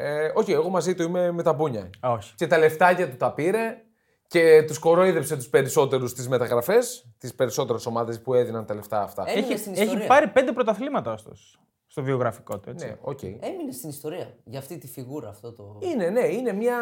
[0.00, 1.90] Ε, Όχι, εγώ μαζί του είμαι με τα μπούνια.
[2.00, 2.34] Α, όχι.
[2.34, 3.82] Και τα λεφτάκια του τα πήρε
[4.26, 9.24] και τους κορόιδεψε τους περισσότερους στις μεταγραφές, τις περισσότερες ομάδες που έδιναν τα λεφτά αυτά.
[9.26, 10.06] Έμεινε Έχει, στην έχει ιστορία.
[10.06, 11.58] πάρει πέντε πρωταθλήματα ωστόσο.
[11.90, 12.70] Στο βιογραφικό του.
[12.70, 12.86] Έτσι.
[12.86, 13.22] Ναι, οκ.
[13.22, 15.76] Έμεινε στην ιστορία για αυτή τη φιγούρα αυτό το.
[15.78, 16.76] Είναι, ναι, είναι μια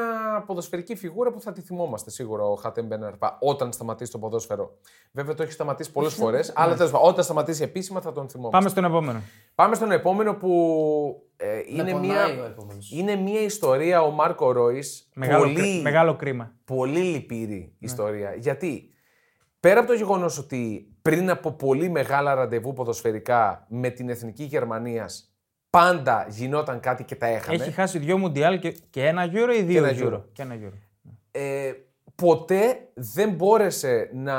[0.47, 4.77] ποδοσφαιρική φιγούρα που θα τη θυμόμαστε σίγουρα ο Χατέμ Μπεν Αρφά όταν σταματήσει το ποδόσφαιρο.
[5.13, 8.57] Βέβαια το έχει σταματήσει πολλές φορές, αλλά τέλος πάντων, όταν σταματήσει επίσημα θα τον θυμόμαστε.
[8.59, 9.23] Πάμε στον επόμενο.
[9.55, 10.51] Πάμε στον επόμενο που
[11.37, 12.91] ε, είναι, πονάει μια, ο επόμενος.
[12.93, 14.83] είναι μια ιστορία ο Μάρκο Ρόι.
[15.15, 16.53] Μεγάλο, πολύ, κρί- μεγάλο κρίμα.
[16.65, 18.35] πολύ λυπηρή ιστορία.
[18.35, 18.91] Γιατί
[19.61, 25.31] πέρα από το γεγονός ότι πριν από πολύ μεγάλα ραντεβού ποδοσφαιρικά με την εθνική Γερμανίας
[25.71, 27.63] πάντα γινόταν κάτι και τα έχανε.
[27.63, 30.17] Έχει χάσει δύο Μουντιάλ και, και ένα γύρο ή δύο ένα γύρο.
[30.19, 30.33] Euro.
[30.33, 30.73] Και ένα γύρο.
[31.31, 31.73] ε,
[32.15, 34.35] ποτέ δεν μπόρεσε να,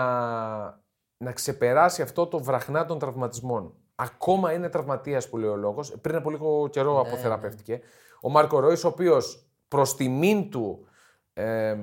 [1.17, 3.73] να ξεπεράσει αυτό το βραχνά των τραυματισμών.
[3.99, 5.95] Ακόμα είναι τραυματίας που λέει ο λόγος.
[6.01, 7.79] Πριν από λίγο καιρό αποθεραπεύτηκε.
[8.21, 10.87] Ο Μάρκο Ρόις, ο οποίος προς τιμήν του
[11.33, 11.77] ε,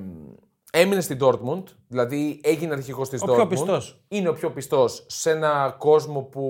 [0.72, 3.34] έμεινε στην Dortmund, δηλαδή έγινε αρχηγός της Ο Dortmund.
[3.34, 4.04] πιο πιστός.
[4.08, 6.44] Είναι ο πιο πιστός σε ένα κόσμο που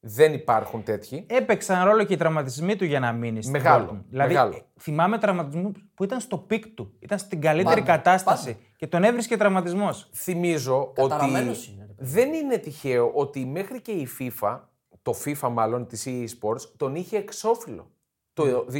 [0.00, 1.26] δεν υπάρχουν τέτοιοι.
[1.28, 4.04] Έπαιξαν ρόλο και οι τραυματισμοί του για να μείνει στην Μεγάλο, Dortmund.
[4.08, 4.54] Δηλαδή, μεγάλο.
[4.54, 6.92] ε, θυμάμαι τραυματισμού που ήταν στο peak του.
[6.98, 10.10] Ήταν στην καλύτερη Πάντα, κατάσταση και τον έβρισκε τραυματισμός.
[10.14, 12.10] θυμίζω ότι Καταραμένος είναι, ρε παιδί.
[12.12, 14.58] δεν είναι τυχαίο ότι μέχρι και η FIFA,
[15.06, 17.90] το FIFA μάλλον της EA Sports, τον είχε εξώφυλλο
[18.32, 18.78] το 2020.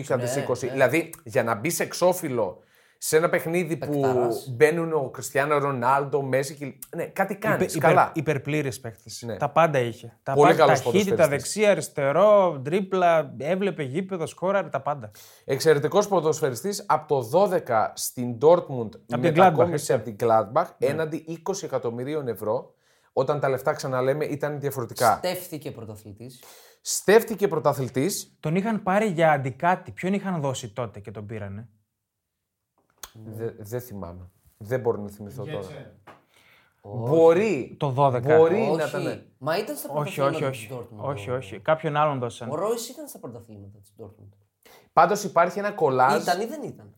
[0.61, 0.71] ναι.
[0.71, 2.59] Δηλαδή, για να μπεις εξώφυλλο
[2.99, 4.51] σε ένα παιχνίδι που Παικταράς.
[4.57, 6.75] μπαίνουν ο Κριστιανό Ρονάλντο, Μέση και...
[6.97, 8.12] Ναι, κάτι κάνεις, καλά.
[8.15, 9.27] Υπερπλήρε παίχτη.
[9.27, 9.37] Ναι.
[9.37, 10.19] Τα πάντα είχε.
[10.23, 11.53] Τα Πολύ πάντα, καλός ταχύτητα, ποδοσφαιριστής.
[11.53, 15.11] δεξιά, αριστερό, τρίπλα, έβλεπε γήπεδο, σκόραρε τα πάντα.
[15.45, 21.62] Εξαιρετικός ποδοσφαιριστής από το 12 στην Dortmund την μετακόμισε Gladbach, από την Gladbach έναντι 20
[21.62, 22.75] εκατομμυρίων ευρώ.
[23.18, 25.16] Όταν τα λεφτά ξαναλέμε ήταν διαφορετικά.
[25.16, 26.42] Στέφθηκε πρωταθλητής.
[26.81, 29.90] Στέφτηκε πρωταθλητής, Τον είχαν πάρει για αντικάτι.
[29.92, 31.68] Ποιον είχαν δώσει τότε και τον πήρανε;
[33.24, 34.31] Δε- δεν θυμάμαι.
[34.57, 35.57] Δεν μπορώ να θυμηθώ τώρα.
[35.59, 35.94] Γκέτσε.
[36.83, 37.76] Μπορεί.
[37.79, 38.20] Το 12.
[38.22, 39.00] Μπορεί να Όχι.
[39.00, 39.22] ήταν.
[39.38, 40.88] Μα ήταν στα Όχι, πρωταθλήματα όχι, της όχι.
[40.90, 41.05] Dortmund.
[41.05, 41.59] όχι, ο- όχι.
[41.61, 42.50] Κάποιον άλλον δώσαν.
[42.50, 44.29] Ο Ρόις ήταν στα πρωταθλήματα της Dortmund.
[44.92, 46.22] Πάντως υπάρχει ένα κολλάζ.
[46.22, 46.94] Ήταν ή δεν ήταν;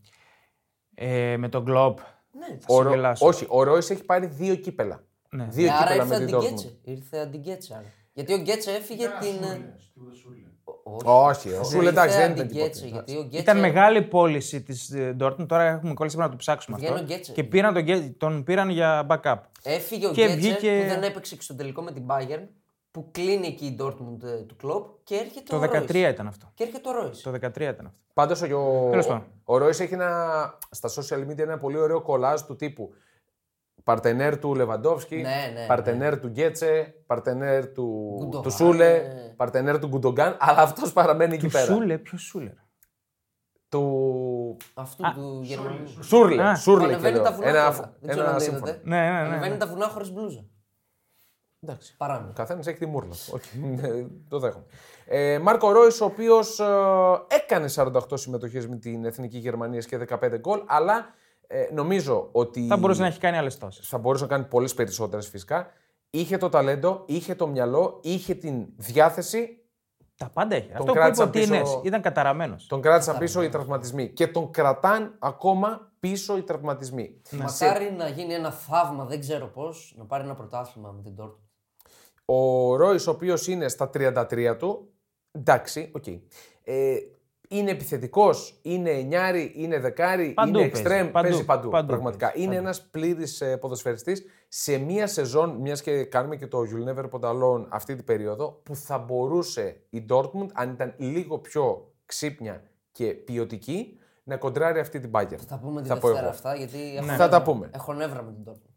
[0.94, 1.98] Ε, με τον Γκλόπ.
[2.30, 2.58] Ναι.
[2.66, 3.26] Ο σε Ρο- γελάσω.
[3.26, 5.02] Όχι, ο Ρόις έχει πάρει δύο κύπελα.
[5.30, 5.46] Ναι.
[5.50, 6.66] Δύο Ε, άρα κύπελα ήρθε με την αντιγκέτσε.
[6.68, 6.88] Dortmund.
[6.88, 7.74] Ήρθε αντιγκέτσε.
[7.74, 7.84] άρα.
[8.12, 9.42] Γιατί ο Γκέτσε έφυγε την.
[9.48, 9.74] ε,
[10.20, 10.42] Σούλε.
[11.04, 12.84] Όχι, ο Σούλε εντάξει δεν ήταν αντιγκέτσε.
[12.84, 13.02] τίποτα.
[13.06, 13.38] Γιατί ο Γκέτσε.
[13.42, 15.46] Ήταν μεγάλη πώληση της Dortmund.
[15.48, 17.04] Τώρα έχουμε κόλληση πρέπει να το ψάξουμε Βγαίνει αυτό.
[17.04, 17.32] ο Γκέτσε.
[17.32, 19.36] Και πήραν τον, Γκέ- τον πήραν για backup.
[19.62, 22.42] Έφυγε ο Και Γκέτσε βγήκε- που δεν έπαιξε και στο τελικό με την Bayern.
[22.90, 26.12] Που κλείνει εκεί η Dortmund ε, του κλοπ και έρχεται Το ο 13 Royce.
[26.12, 26.50] ήταν αυτό.
[26.54, 27.20] Και έρχεται ο Ρόις.
[27.22, 27.98] Το 13 ήταν αυτό.
[28.14, 28.46] Πάντως ο,
[28.90, 29.24] Τέλος πάντων.
[29.44, 32.90] ο Ρόις έχει ένα, στα social media ένα πολύ ωραίο κολλάζ του τύπου
[33.84, 39.32] Παρτενέρ του Λεβαντόφσκι, Ναι, ναι, παρτενέρ του Γκέτσε, παρτενέρ του, Γκουντογάν, του Σούλε, ναι.
[39.36, 41.64] παρτενέρ του Γκουντογκάν, αλλά αυτός παραμένει εκεί Του πέρα.
[41.64, 42.44] Σούλε, ποιος Σούλε.
[42.48, 42.62] ρε;
[43.68, 45.86] Του Αυτού του Γερμανού.
[46.02, 46.42] Σούρλε.
[46.42, 46.54] Α.
[46.56, 47.24] Σούρλε και Ανεβαίνει λέω.
[47.24, 47.94] τα βουνά Ένα, τώρα.
[48.00, 48.66] Δεν ξέρω ένα αν σύμφωνο.
[48.66, 48.80] είδατε.
[48.88, 49.18] Ναι, ναι, ναι.
[49.18, 49.58] Ανεβαίνει ναι.
[49.58, 50.44] τα βουνά χωρίς μπλούζα.
[51.60, 51.96] Εντάξει.
[51.96, 52.28] Παράνομο.
[52.30, 53.14] Ο καθένας έχει τη μούρλα.
[53.32, 53.88] Όχι, ναι,
[54.28, 54.64] το δέχομαι.
[55.06, 56.60] Ε, Μάρκο Ρόις, ο οποίος
[57.28, 61.14] έκανε 48 συμμετοχές με την εθνική Γερμανίας και 15 γκολ, αλλά
[61.50, 62.66] ε, νομίζω ότι.
[62.66, 63.80] Θα μπορούσε να έχει κάνει άλλες τόσε.
[63.84, 65.70] θα μπορούσε να κάνει πολλές περισσότερες φυσικά.
[66.10, 69.62] Είχε το ταλέντο, είχε το μυαλό, είχε την διάθεση.
[70.16, 70.70] Τα πάντα έχει.
[70.72, 72.66] Αυτό που είπε κράτησαν ο Τίνε πίσω- ήταν καταραμένος.
[72.66, 74.08] Τον κράτησαν πίσω οι τραυματισμοί.
[74.08, 77.20] Και τον κρατάν ακόμα πίσω οι τραυματισμοί.
[77.30, 81.48] Μακάρι να γίνει ένα θαύμα, δεν ξέρω πώς, να πάρει ένα πρωτάθλημα με την Dortmund.
[82.24, 84.88] Ο Ρόις, ο οποίος είναι στα 33 του,
[85.32, 86.06] εντάξει, οκ.
[86.64, 86.96] Ε,
[87.48, 91.10] είναι επιθετικός, είναι εννιάρι, είναι δεκάρι, Παντού είναι παίζει, εξτρέμ.
[91.10, 91.68] παντού, παίζει παντού.
[91.68, 92.26] παντού πραγματικά.
[92.26, 92.66] παίζει, είναι παντού.
[92.66, 97.66] ένας πλήρης ποδοσφαιριστής σε μία σεζόν, μιας και κάνουμε και το You'll Never Walk Alone
[97.68, 103.98] αυτή την περίοδο, που θα μπορούσε η Dortmund, αν ήταν λίγο πιο ξύπνια και ποιοτική,
[104.24, 105.38] να κοντράρει αυτή την Bayern.
[105.48, 106.34] Θα πούμε τη Θα πω Δευτέρα εγώ.
[106.36, 107.28] αυτά γιατί έχω Θα νεύρα.
[107.28, 107.70] τα πούμε.
[107.74, 108.72] Έχω νεύρα με την Dortmund.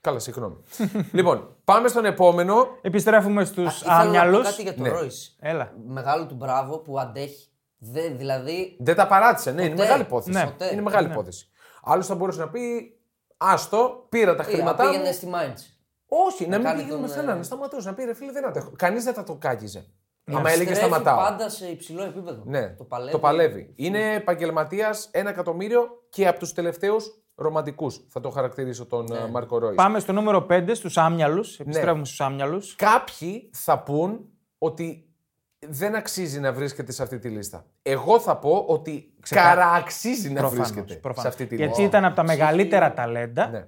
[0.00, 0.56] Καλά, συγγνώμη.
[1.12, 2.66] λοιπόν, πάμε στον επόμενο.
[2.82, 4.42] Επιστρέφουμε στους Α, ήθελα να πω άμυαλου.
[4.42, 4.88] κάτι για τον Ναι.
[4.88, 5.36] Ρόις.
[5.40, 5.72] Έλα.
[5.86, 7.49] Μεγάλο του μπράβο που αντέχει.
[7.82, 9.82] Δε, δηλαδή, Δεν τα παράτησε, ναι, είναι Ποτέ.
[9.82, 10.38] μεγάλη υπόθεση.
[10.38, 10.44] Ναι.
[10.44, 10.72] Ποτέ.
[10.72, 11.12] Είναι μεγάλη Ναι.
[11.12, 11.48] υπόθεση.
[11.82, 12.60] Άλλος θα μπορούσε να πει,
[13.36, 14.90] άστο, πήρα τα ε, χρήματά μου.
[14.90, 15.78] πήγαινε στη Μάιντς.
[16.08, 18.32] Όχι, να, μην κάνει πήγαινε τον, με σένα, ε, να σταματούσε, να πει ρε φίλε
[18.32, 18.70] δεν αντέχω.
[18.76, 19.86] Κανείς δεν θα το κάκιζε.
[20.24, 20.36] Ναι.
[20.36, 21.16] Άμα έλεγε Στρέφει σταματάω.
[21.16, 22.42] πάντα σε υψηλό επίπεδο.
[22.46, 23.12] Ναι, Το παλεύει.
[23.12, 23.72] το παλεύει.
[23.76, 28.06] Είναι επαγγελματίας ένα εκατομμύριο και από τους τελευταίους ρομαντικούς.
[28.08, 29.18] Θα το χαρακτηρίσω τον Ναι.
[29.18, 29.74] ε, Μάρκο Ρόι.
[29.74, 31.58] Πάμε στο νούμερο 5, στους άμυαλους.
[31.58, 31.64] Ναι.
[31.64, 32.74] Επιστρέφουμε στους άμυαλους.
[32.76, 35.09] Κάποιοι θα πούν ότι
[35.68, 37.66] δεν αξίζει να βρίσκεται σε αυτή τη λίστα.
[37.82, 41.84] Εγώ θα πω ότι καρααξίζει να βρίσκεται σε αυτή τη Γιατί λίστα.
[41.84, 43.66] ήταν από τα μεγαλύτερα ταλέντα Ναι.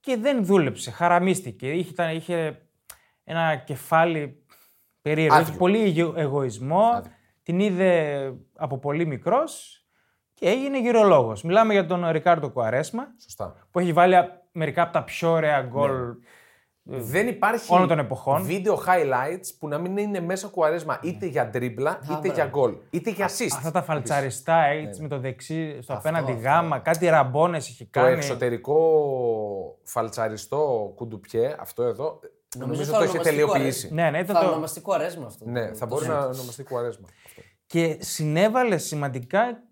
[0.00, 0.90] και δεν δούλεψε.
[0.90, 1.70] Χαραμίστηκε.
[1.72, 2.60] Είχε, ήταν- είχε
[3.24, 4.44] ένα κεφάλι
[5.02, 5.34] περίεργο.
[5.34, 5.48] Άδειο.
[5.48, 6.82] Είχε πολύ εγω- εγωισμό.
[6.94, 7.12] Άδειο.
[7.42, 9.80] Την είδε από πολύ μικρός
[10.34, 11.42] και έγινε γυρολόγος.
[11.42, 13.66] Μιλάμε για τον Ρικάρντο Κουαρέσμα Σωστά.
[13.70, 16.14] που έχει βάλει α- μερικά από τα πιο ωραία γκολ.
[16.88, 18.42] Δεν υπάρχει Όλων των εποχών.
[18.44, 22.32] βίντεο highlights που να μην είναι μέσα κουαρέσμα είτε για τρίπλα, είτε μπράβο.
[22.32, 23.52] για γκολ, είτε για assist.
[23.56, 26.42] Αυτά τα φαλτσαριστά έτσι με το δεξί στο απέναντι αυτό.
[26.44, 28.12] γάμα, κάτι ραμπόνε είχε Το κάνει.
[28.16, 28.78] εξωτερικό
[29.84, 32.20] φαλτσαριστό κουντουπιέ, αυτό εδώ,
[32.56, 33.94] νομίζω, θα το έχει ονομαστεί τελειοποιήσει.
[33.94, 34.48] Ναι, ναι, ήταν Θα το...
[34.48, 35.44] ονομαστεί κουαρέσμα αυτό.
[35.48, 36.20] Ναι, Το- θα το μπορεί ζήτημα.
[36.20, 37.06] να ονομαστεί κουαρέσμα.
[37.28, 37.42] αυτό.
[37.66, 39.62] Και συνέβαλε σημαντικά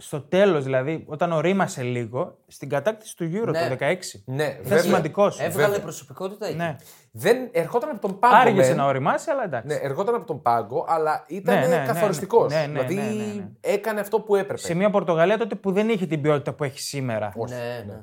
[0.00, 3.68] στο τέλος, δηλαδή όταν ορίμασε λίγο, στην κατάκτηση του Euro Ναι.
[3.68, 4.22] το 16.
[4.24, 4.78] Ναι, Ήταν βέβαια.
[4.82, 5.40] σημαντικός.
[5.40, 5.80] Έβγαλε Βέβαια.
[5.82, 6.56] προσωπικότητα εκεί.
[6.56, 6.76] Ναι.
[7.12, 8.36] Δεν ερχόταν από τον πάγκο.
[8.36, 8.76] Άργησε μεν.
[8.76, 9.66] να οριμάσει, αλλά εντάξει.
[9.66, 12.52] Ναι, ερχόταν από τον πάγκο, αλλά ήταν Ναι, ναι, ναι, καθοριστικός.
[12.52, 13.48] ναι, ναι, ναι, δηλαδή ναι, ναι, ναι.
[13.60, 14.60] έκανε αυτό που έπρεπε.
[14.60, 17.32] Σε μια Πορτογαλία τότε που δεν είχε την ποιότητα που έχει σήμερα.
[17.36, 18.00] Όχι, Ναι, ναι.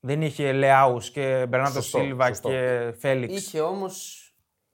[0.00, 2.48] Δεν είχε Λεάους και Μπερνάτο Σωστό, Σίλβα σωστό.
[2.48, 3.34] και Φέληξ.
[3.34, 4.22] Είχε όμως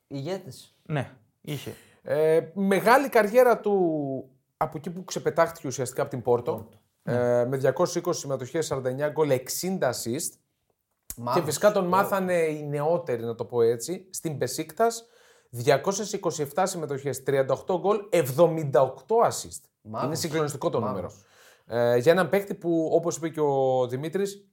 [0.07, 0.77] ηγέτες.
[0.83, 1.71] Ναι, είχε.
[2.03, 3.81] Ε, μεγάλη καριέρα του
[4.63, 6.69] από εκεί που ξεπετάχτηκε ουσιαστικά από την Πόρτο.
[7.03, 10.33] Ε, με 220 συμμετοχές, 49 γκολ, 60 assist.
[11.35, 15.07] Και φυσικά τον μάθανε οι νεότεροι, να το πω έτσι, στην Πεσίκτας.
[15.51, 19.61] 227 συμμετοχές, 38 γκολ, 78 assist.
[19.83, 20.07] Μάγος.
[20.07, 20.95] Είναι συγκλονιστικό το νούμερο.
[21.01, 21.25] Μάγος.
[21.67, 24.49] Ε, για έναν παίκτη που, όπως είπε και ο Δημήτρης,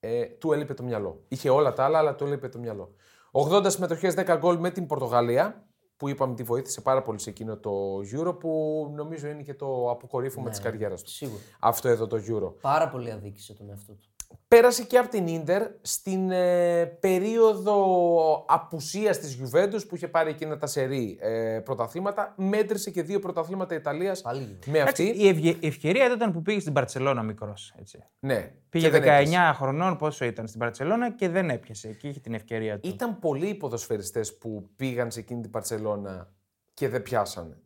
[0.00, 1.24] ε, του έλειπε το μυαλό.
[1.28, 2.94] Είχε όλα τα άλλα, αλλά του έλειπε το μυαλό.
[3.32, 7.56] 80 συμμετοχές, 10 γκολ με την Πορτογαλία, που είπαμε τη βοήθησε πάρα πολύ σε εκείνο
[7.56, 7.70] το
[8.16, 11.10] Euro, που νομίζω είναι και το αποκορύφωμα της καριέρας του.
[11.10, 11.42] Σίγουρα.
[11.60, 12.54] Αυτό εδώ το Euro.
[12.60, 14.08] Πάρα πολύ αδίκησε τον εαυτό του.
[14.48, 20.58] Πέρασε και από την Ίντερ στην ε, περίοδο απουσίας της Juventus που είχε πάρει εκείνα
[20.58, 22.34] τα σερή ε, πρωταθλήματα.
[22.36, 24.58] Μέτρησε και δύο πρωταθλήματα Ιταλίας Πάλι λίγο.
[24.66, 25.22] με Εντάξει, αυτή.
[25.22, 27.74] η, ευγε- η ευκαιρία ήταν που πήγε στην Παρσελώνα μικρός.
[28.18, 29.52] Ναι, Πήγε και 19 δεν έπιασε.
[29.56, 31.88] χρονών, πόσο ήταν στην Παρσελώνα και δεν έπιασε.
[31.88, 32.88] Εκεί είχε την ευκαιρία του.
[32.88, 36.32] Ήταν πολλοί οι ποδοσφαιριστές που πήγαν σε εκείνη την Παρσελώνα
[36.74, 37.58] και δεν πιάσανε.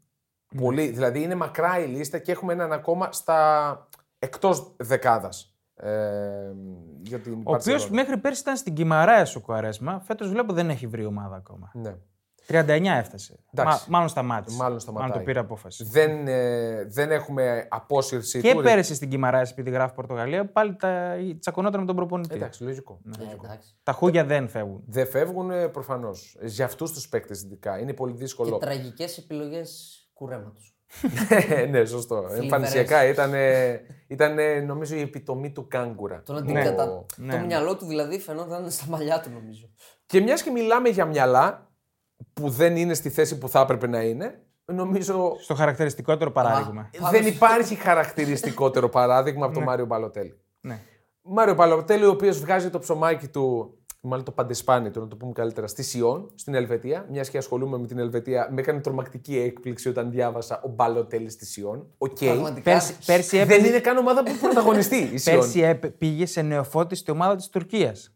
[0.55, 0.61] Ναι.
[0.61, 5.53] Πολλοί, δηλαδή είναι μακρά η λίστα και έχουμε έναν ακόμα στα εκτός δεκάδας.
[5.81, 6.53] Ε,
[7.03, 7.91] για την Ο οποίος Μπαρτσελώνα.
[7.95, 10.01] μέχρι πέρσι ήταν στην Κιμαράε ο Κουαρέσμα.
[10.01, 11.71] Φέτος βλέπω δεν έχει βρει ομάδα ακόμα.
[11.75, 11.95] Ναι.
[12.51, 13.39] 39 έφτασε.
[13.53, 13.91] Εντάξει.
[13.91, 14.57] Μα, μάλλον σταμάτησε.
[14.57, 15.09] Μάλλον σταματάει.
[15.09, 15.85] Μάλλον το πήρε απόφαση.
[15.85, 18.63] Δεν, ε, δεν έχουμε απόσυρση Και του.
[18.63, 21.15] πέρυσι στην Κιμαράε, επειδή γράφει Πορτογαλία, πάλι τα...
[21.39, 22.35] τσακωνόταν με τον προπονητή.
[22.35, 23.01] Εντάξει, λογικό.
[23.21, 23.75] Ε, εντάξει.
[23.83, 24.83] Τα χούγια δεν φεύγουν.
[24.87, 26.37] Δεν φεύγουν προφανώς.
[26.43, 27.79] Για αυτούς τους παίκτες ειδικά.
[27.79, 28.59] Είναι πολύ Και δύσκολο.
[28.59, 30.78] τραγικές επιλογές κουρέματος.
[31.71, 32.27] Ναι, σωστό.
[32.43, 33.33] Εμφανισιακά ήταν,
[34.07, 36.23] ήταν νομίζω η επιτομή του κάγκουρα.
[36.23, 36.61] Τον Ναι.
[36.61, 37.05] αντικατα...
[37.17, 37.33] Ναι.
[37.33, 39.69] Το μυαλό του δηλαδή φαινόταν στα μαλλιά του νομίζω.
[40.07, 41.71] Και μιας και μιλάμε για μυαλά
[42.33, 46.91] που δεν είναι στη θέση που θα έπρεπε να είναι, νομίζω Στο χαρακτηριστικότερο παράδειγμα.
[46.99, 50.41] Πάμε δεν στο- υπάρχει χαρακτηριστικότερο παράδειγμα από τον Μάριο Μπαλοτέλη.
[50.61, 50.79] Ναι.
[51.23, 55.33] Μάριο Μπαλοτέλη, ο οποίος βγάζει το ψωμάκι του, μάλλον το παντεσπάνι του, να το πούμε
[55.33, 57.07] καλύτερα, στη Σιόν, στην Ελβετία.
[57.11, 61.47] Μιας και ασχολούμαι με την Ελβετία, με έκανε τρομακτική έκπληξη όταν διάβασα ο Μπαλοτέλι στη
[61.47, 61.87] Σιόν.
[61.99, 62.17] Οκ.
[62.19, 62.71] Πραγματικά.
[62.73, 65.39] Πέρσι, πέρσι, Δεν έπαιζε- είναι καν ομάδα που πρωταγωνιστεί η Σιόν.
[65.39, 68.13] πέρσι έπαι- πήγε σε νεοφώτιστη ομάδα της Τουρκίας.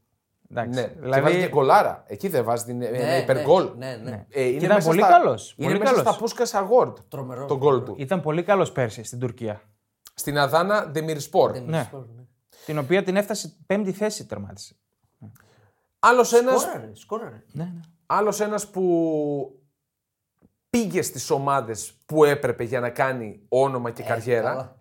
[0.48, 0.64] Ναι,
[1.12, 2.04] και βάζει και γκολάρα.
[2.06, 3.70] Εκεί δεν βάζει την Ναι, ναι, υπεργκολ.
[3.76, 4.10] Ναι, ναι.
[4.10, 4.26] ναι.
[4.30, 6.08] Ε, είναι ήταν μέσα πολύ στα- καλός, Είναι πολύ μέσα καλός.
[6.14, 7.44] στα Πούσκα Award Τρομερό.
[7.46, 7.94] το γκολ του.
[7.98, 9.60] Ήταν πολύ καλός πέρσι στην Τουρκία.
[10.14, 11.52] Στην Αδάνα Ντεμιρσπορ.
[11.52, 11.76] Δεν Ναι.
[11.78, 12.22] μου σκόρ, ναι.
[12.66, 14.74] Την οποία την έφτασε πέμπτη θέση τερμάτισε.
[16.04, 17.42] Άλλος ένα Σκόραρε, σκόραρε.
[17.52, 17.80] Ναι, ναι.
[18.06, 18.82] άλλος ένας που
[20.70, 24.48] πήγε στις ομάδες που έπρεπε για να κάνει όνομα και καριέρα.
[24.50, 24.76] Ε, καλά.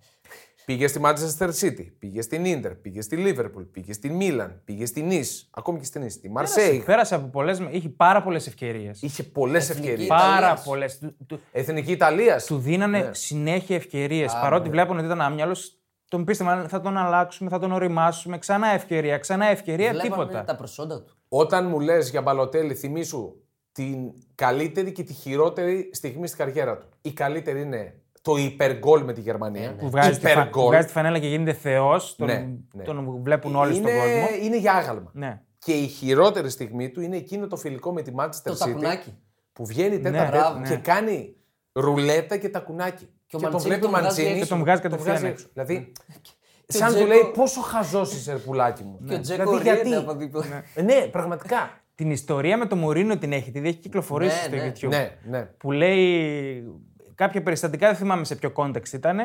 [0.65, 5.01] Πήγε στη Manchester City, πήγε στην Ίντερ, πήγε στη Liverpool, πήγε στη Μίλαν, πήγε στη
[5.01, 6.83] Νις, ακόμη και στη Νις, στη Μαρσέη.
[6.85, 7.61] Πέρασε από πολλές.
[7.71, 9.01] Είχε πάρα πολλές ευκαιρίες.
[9.01, 10.05] Είχε πολλές ευκαιρίες.
[10.05, 10.39] Ιταλίας.
[10.39, 10.97] Πάρα πολλές.
[10.99, 12.45] Του, του, Εθνική Ιταλίας.
[12.45, 13.13] του δίνανε Ναι.
[13.13, 14.31] συνέχεια ευκαιρίες.
[14.33, 15.55] Παρότι βλέπουν ότι ήταν άμυαλο,
[16.11, 18.37] τον πίστευαν θα τον αλλάξουμε, θα τον οριμάσουμε.
[18.37, 20.43] Ξανά ευκαιρία, ξανά ευκαιρία, Βλέπανε τίποτα.
[20.43, 21.15] τα προσόντα του.
[21.27, 23.33] Όταν μου λες για Μπαλοτέλη, θυμήσου
[23.71, 23.97] την
[24.35, 26.87] καλύτερη και τη χειρότερη στιγμή στην καριέρα του.
[27.01, 29.75] Η καλύτερη είναι το υπεργκόλ με τη Γερμανία.
[29.75, 30.33] Που βγάζει, τη, φα...
[30.33, 30.67] που Υπεργκόλ.
[30.67, 32.15] βγάζει τη φανέλα και γίνεται θεός.
[32.15, 32.83] Τον, Ναι, ναι.
[32.83, 34.43] τον βλέπουν όλοι είναι, στον κόσμο.
[34.45, 35.09] είναι για άγαλμα.
[35.13, 35.41] Ναι.
[35.57, 38.57] Και η χειρότερη στιγμή του είναι εκείνο το φιλικό με τη Manchester Το City.
[38.57, 39.13] τακουνάκι.
[39.53, 40.61] Που βγαίνει τέτα Ναι, τέτα μπράβο.
[40.67, 41.35] και κάνει
[41.71, 43.07] ρουλέτα και τακουνάκι.
[43.37, 44.39] Και ο τον Μαντσίνη βλέπει ο τον βγάζει Μαντσίνη έξω.
[44.43, 45.47] Και τον βγάζει τον κατευθείαν βγάζει έξω.
[45.53, 45.91] Δηλαδή,
[46.65, 48.99] Και ο σαν του Τζέκο- λέει πόσο χαζός είσαι, ρε πουλάκι μου.
[49.07, 50.03] Και ο Τζέκο Δηλαδή, ρίεται γιατί.
[50.03, 50.43] από δίπλα.
[50.75, 51.69] Ε, Ναι, πραγματικά.
[51.95, 54.71] Την ιστορία με το Μουρίνο την έχετε δει, έχει κυκλοφορήσει Ναι, στο ναι.
[54.75, 54.89] YouTube.
[54.89, 55.41] ναι, ναι.
[55.57, 56.63] Που λέει
[57.15, 59.17] κάποια περιστατικά, δεν θυμάμαι σε ποιο context ήταν.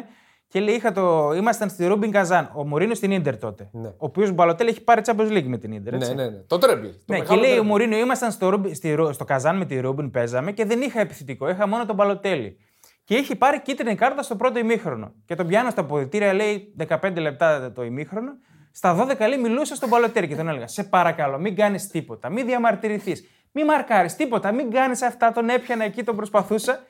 [0.49, 1.33] Και λέει, είχα το...
[1.37, 3.69] ήμασταν στη Ρούμπιν Καζάν, ο Μουρίνιο στην Ίντερ τότε.
[3.73, 3.88] Ναι.
[3.88, 5.96] Ο οποίος Μπαλοτέλι έχει πάρει Champions League με την Ίντερ.
[5.97, 6.31] Ναι, ναι, ναι.
[6.47, 6.87] Το τρέμπλ.
[6.87, 7.69] το Ναι, και μεγάλο λέει ο τρέμπλ.
[7.69, 11.01] Μουρίνο, ήμασταν στο, Ρούμπι- στη Ρου- στο Καζάν με τη Ρούμπιν, παίζαμε και δεν είχα
[11.01, 11.49] επιθετικό.
[11.49, 12.59] Είχα μόνο τον Μπαλοτέλη.
[13.07, 15.12] Και είχε πάρει κίτρινη κάρτα στο πρώτο ημίχρονο.
[15.25, 18.33] Και τον πιάνω στα αποδυτήρια, λέει 15 λεπτά το ημίχρονο.
[18.73, 22.47] Στα 12 λέει μιλούσε στον Μπαλοτέλη και τον έλεγα: Σε παρακαλώ, μην κάνεις τίποτα, μην
[22.47, 25.33] διαμαρτυρηθείς, μην μαρκάρεις τίποτα, μην κάνεις αυτά.
[25.33, 26.81] Τον έπιανα εκεί, τον προσπαθούσα.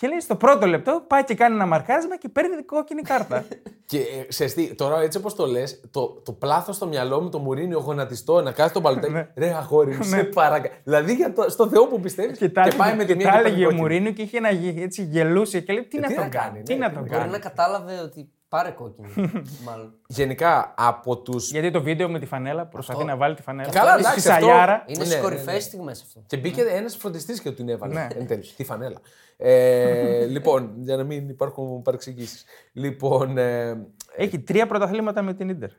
[0.00, 3.44] Και λέει στο πρώτο λεπτό πάει και κάνει ένα μαρκάρισμα και παίρνει κόκκινη κάρτα.
[3.90, 7.28] Και ε, ξέρεις τι, τώρα έτσι όπως το λες, το, το πλάθος στο μυαλό μου,
[7.28, 9.26] το Μουρίνιο γονατιστό, να κάθει τον παλωτέλη.
[9.36, 10.74] ρε αγόρι μου, σε παρακαλώ.
[10.84, 12.38] Δηλαδή για το, στο Θεό που πιστεύεις.
[12.38, 13.80] και τα πάει με τη και μία τα και πάει έλεγε ο κόκκινη.
[13.80, 16.28] Μουρίνιο και είχε ένα γε- έτσι γελούσε και λέει: Τι Ε, να τι τον να
[16.30, 17.30] κάνει, κάνει, τι ναι, να τι τον να Μπορεί κάνει.
[17.32, 19.08] να κατάλαβε ότι πάρε κόκκινη.
[19.66, 19.94] Μάλλον.
[20.06, 21.36] Γενικά από του.
[21.38, 23.10] Γιατί το βίντεο με τη φανέλα προσπαθεί Αυτό.
[23.12, 23.70] να βάλει τη φανέλα.
[23.70, 24.84] Καλά, στη εντάξει, αυτό- σαλιάρα.
[24.86, 25.60] Είναι Ναι, στι ναι, κορυφαίες ναι.
[25.60, 26.22] στιγμές αυτό.
[26.26, 27.94] Και μπήκε ένας φροντιστής και την έβαλε.
[27.94, 28.06] Ναι.
[28.14, 28.98] Εν τέλει, τη φανέλα.
[29.36, 32.44] Ε, λοιπόν, για να μην υπάρχουν παρεξηγήσεις.
[32.72, 33.38] Λοιπόν.
[33.38, 33.86] Ε,
[34.16, 35.70] Έχει τρία πρωταθλήματα με την ντερ.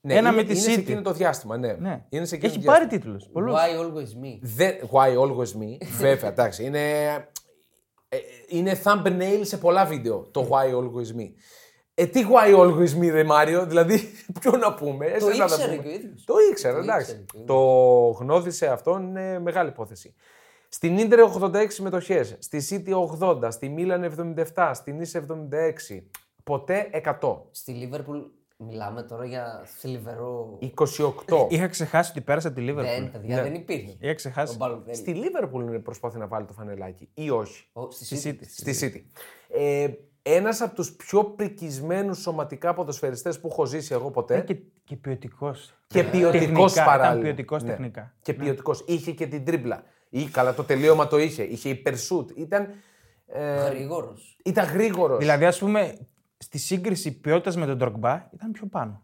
[0.00, 1.04] ναι, Ένα είναι, με τη είναι σε εκείνο City.
[1.04, 1.72] το διάστημα, ναι.
[1.72, 2.04] Ναι.
[2.08, 3.14] Είναι σε εκείνο Έχει το πάρει διάστημα.
[3.14, 3.28] τίτλους.
[3.32, 3.54] Πολλούς.
[3.54, 6.64] Why always me; Δεν, why always me; Βέβαια, εντάξει.
[6.64, 7.02] Είναι,
[8.08, 8.16] ε,
[8.48, 11.28] είναι thumbnail σε πολλά βίντεο το why always me.
[12.02, 14.00] Ε, τι why always me, ρε Μάριο, δηλαδή,
[14.40, 15.06] ποιο να πούμε.
[15.18, 15.82] Το εσένα να ήξερε πούμε.
[15.82, 16.24] και ο ίδιος.
[16.24, 17.00] Το ήξερε, Το εντάξει.
[17.10, 17.56] ήξερε και ο ίδιος.
[18.16, 20.14] Το γνώδισε αυτό είναι μεγάλη υπόθεση.
[20.68, 22.92] Στην Ίντερ 86 συμμετοχές, στη City
[23.44, 26.02] 80, στη Μίλαν 77, στην Nice 76.
[26.44, 27.36] Ποτέ 100.
[27.50, 28.18] Στη Λίβερπουλ
[28.56, 30.58] μιλάμε τώρα για θλιβερό.
[31.28, 31.46] 28.
[31.48, 33.04] Είχα ξεχάσει ότι πέρασε τη Δεν, Λίβερπουλ.
[33.10, 33.96] παιδιά, δεν υπήρχε.
[34.00, 34.52] Είχα ξεχάσει.
[34.54, 34.96] Ο Μπαλοτέλη.
[34.96, 38.44] Στη Λίβερπουλ είναι προσπάθει να βάλει το φανελάκι ή όχι; Ο- Στη City.
[38.56, 39.20] Στη City.
[39.58, 39.88] Ε,
[40.34, 44.36] ένας από τους πιο πρικισμένους σωματικά ποδοσφαιριστές που έχω ζήσει εγώ ποτέ.
[44.36, 45.74] Ε, Και, και ποιοτικός.
[45.86, 47.08] Και ποιοτικός παράλληλα.
[47.10, 47.68] Ήταν ποιοτικός Ναι.
[47.68, 48.14] τεχνικά.
[48.22, 48.84] Και ποιοτικός.
[48.86, 49.82] Είχε και την τρίμπλα.
[50.08, 51.42] Ή καλά, το τελείωμα το είχε.
[51.42, 52.30] Είχε υπερσούτ.
[52.34, 52.68] Ήταν,
[53.26, 54.36] ε, Γρήγορος.
[54.44, 55.18] ήταν γρήγορος.
[55.18, 55.98] Δηλαδή, ας πούμε,
[56.38, 59.02] στη σύγκριση ποιότητας με τον Ντρογκμπά ήταν πιο πάνω.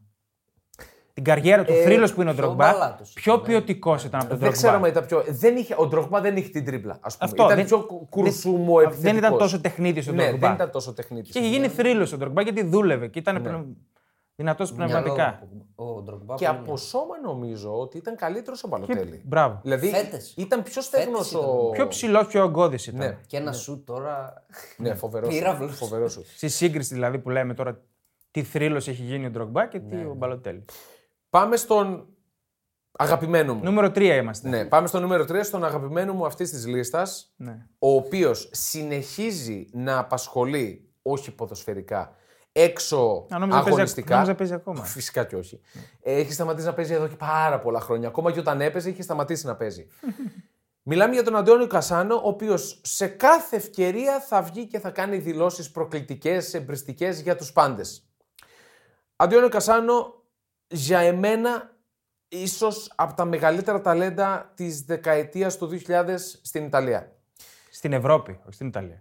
[1.16, 3.48] Την καριέρα του, Ε, θρύλος που είναι ο πιο Ντρογκμπά, μπαλάτος πιο ήταν, ναι.
[3.48, 4.98] ποιοτικός ήταν από τον δεν ξέρω αν Ντρογκμπά.
[5.04, 5.34] ήταν πιο.
[5.34, 6.98] Δεν είχε, ο Ντρογμπά δεν είχε την τρίμπλα.
[7.00, 7.30] Ας πούμε.
[7.30, 9.00] Αυτό, ήταν δεν- πιο κου- κουρσούμο δεν- επιθετικός.
[9.02, 10.46] δεν ήταν τόσο τεχνίτης ο Ναι, Ντρογκμπά.
[10.46, 11.30] δεν ήταν τόσο τεχνίτη.
[11.30, 13.64] Και είχε γίνει θρύλος ο Ντρογκμπά γιατί δούλευε και ήταν ναι.
[14.34, 15.42] δυνατός πνευματικά.
[15.74, 16.34] Ο Ντρογκμπά.
[16.34, 19.20] Και πολύ από σώμα νομίζω ότι ήταν καλύτερος ο Μπαλοτέλη.
[19.24, 19.58] Μπράβο.
[19.62, 20.34] Δηλαδή Φέτες.
[20.36, 21.56] ήταν πιο στεγνός Φέτες ήταν.
[21.58, 21.70] ο.
[21.70, 22.98] Πιο ψηλός, πιο ογκώδης ήταν.
[23.06, 23.16] Ναι.
[23.26, 24.44] Και ένα σου τώρα.
[24.76, 25.28] Ναι, φοβερός.
[25.28, 25.76] Πύραυλος.
[25.76, 26.24] Φοβερός σου.
[26.36, 27.80] Στη σύγκριση δηλαδή που λέμε τώρα
[28.30, 30.64] τι θρύλος έχει γίνει ο Ντρογκμπά και τι ο Μπαλοτέλη.
[31.36, 32.06] Πάμε στον
[32.98, 33.60] αγαπημένο μου.
[33.64, 34.48] Νούμερο 3 είμαστε.
[34.48, 37.66] Ναι, πάμε στο νούμερο 3, στον αγαπημένο μου αυτής της λίστας, Ναι.
[37.78, 42.14] ο οποίος συνεχίζει να απασχολεί, όχι ποδοσφαιρικά,
[42.52, 44.14] έξω Α, νόμιζα παίζει- αγωνιστικά.
[44.14, 44.84] νόμιζα παίζει ακόμα.
[44.96, 45.60] Φυσικά και όχι.
[46.02, 48.08] Έχει σταματήσει να παίζει εδώ και πάρα πολλά χρόνια.
[48.08, 49.86] Ακόμα και όταν έπαιζε, είχε σταματήσει να παίζει.
[50.88, 55.16] Μιλάμε για τον Αντώνιο Κασάνο, ο οποίος σε κάθε ευκαιρία θα βγει και θα κάνει
[55.18, 58.08] δηλώσεις προκλητικές, εμπριστικές για τους πάντες.
[59.16, 60.14] Αντώνιο Κασάνο,
[60.68, 61.76] για εμένα,
[62.28, 66.04] ίσως από τα μεγαλύτερα ταλέντα της δεκαετίας του 2000
[66.42, 67.12] στην Ιταλία.
[67.70, 69.00] Στην Ευρώπη, όχι στην Ιταλία.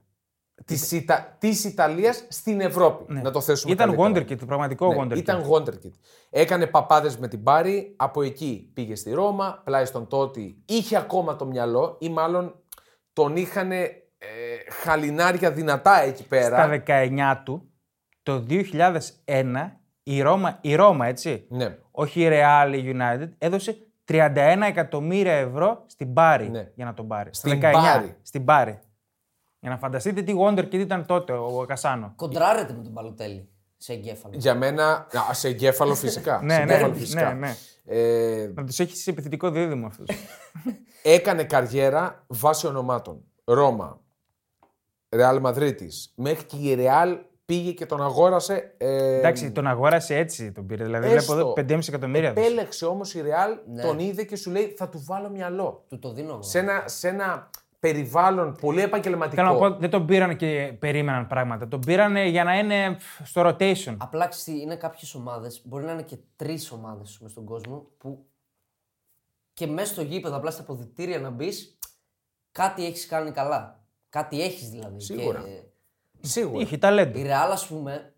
[0.65, 1.35] Της, Ιτα...
[1.39, 4.25] της Ιταλίας στην Ευρώπη, να το θέσουμε Ήταν καλύτερα.
[4.25, 5.17] Wonderkid, πραγματικό Ναι, Wonderkid.
[5.17, 5.91] Ήταν Wonderkid.
[6.29, 10.63] Έκανε παπάδες με την Πάρη, από εκεί πήγε στη Ρώμα, πλάι στον Τότι.
[10.65, 12.59] Είχε ακόμα το μυαλό ή μάλλον
[13.13, 13.91] τον είχαν ε,
[14.71, 16.55] χαλινάρια δυνατά εκεί πέρα.
[16.55, 17.71] Στα 19 του,
[18.23, 18.63] το 2001,
[20.07, 21.77] η Ρώμα, η Ρώμα έτσι, Ναι.
[21.91, 26.71] όχι η Real η United, έδωσε 31 εκατομμύρια ευρώ στην Πάρη Ναι.
[26.75, 27.29] για να τον πάρει.
[27.33, 28.09] Στα Στην 19, Bari.
[28.21, 28.79] Στην Πάρη.
[29.59, 32.13] Για να φανταστείτε τι Wonderkid ήταν τότε ο, ο Κασάνο.
[32.15, 34.33] Κοντράρεται με τον Παλωτέλη σε εγκέφαλο.
[34.37, 36.41] Για μένα, α, σε εγκέφαλο φυσικά.
[36.43, 37.33] Ναι, σε ναι, εγκέφαλο ναι, φυσικά.
[37.33, 37.55] ναι.
[37.85, 40.03] Ε, Να τους έχεις σε επιθετικό δίδυμο αυτού.
[41.03, 43.23] έκανε καριέρα βάσει ονομάτων.
[43.43, 44.01] Ρώμα,
[45.09, 48.73] Ρεάλ Μαδρίτης, μέχρι και η Ρεάλ πήγε και τον αγόρασε.
[48.77, 50.83] Ε, Εντάξει, τον αγόρασε έτσι τον πήρε.
[50.83, 51.33] Δηλαδή έστω.
[51.33, 52.29] βλέπω εδώ 5,5 εκατομμύρια.
[52.29, 52.47] έδωσε.
[52.47, 53.81] Επέλεξε όμως η Ρεάλ, Ναι.
[53.81, 55.85] τον είδε και σου λέει θα του βάλω μυαλό.
[55.89, 56.41] Του το δίνω εγώ.
[56.41, 59.35] Σε ένα, σε ένα περιβάλλον πολύ επαγγελματικό.
[59.43, 61.67] Θέλω να πω, δεν τον πήραν και περίμεναν πράγματα.
[61.67, 63.95] Τον πήραν για να είναι στο rotation.
[63.97, 67.87] Απλά ξέρεις τι, είναι κάποιες ομάδες, μπορεί να είναι και τρεις ομάδες με στον κόσμο
[67.97, 68.25] που
[69.53, 71.77] και μέσα στο γήπεδο, απλά στα αποδητήρια να μπεις,
[72.51, 73.83] κάτι έχεις κάνει καλά.
[74.09, 75.01] Κάτι έχεις δηλαδή.
[75.01, 75.39] Σίγουρα.
[75.39, 75.61] Και
[76.25, 76.61] Σίγουρα.
[76.63, 77.19] Είχε ταλέντο.
[77.19, 78.13] η Ρεάλ, ας πούμε,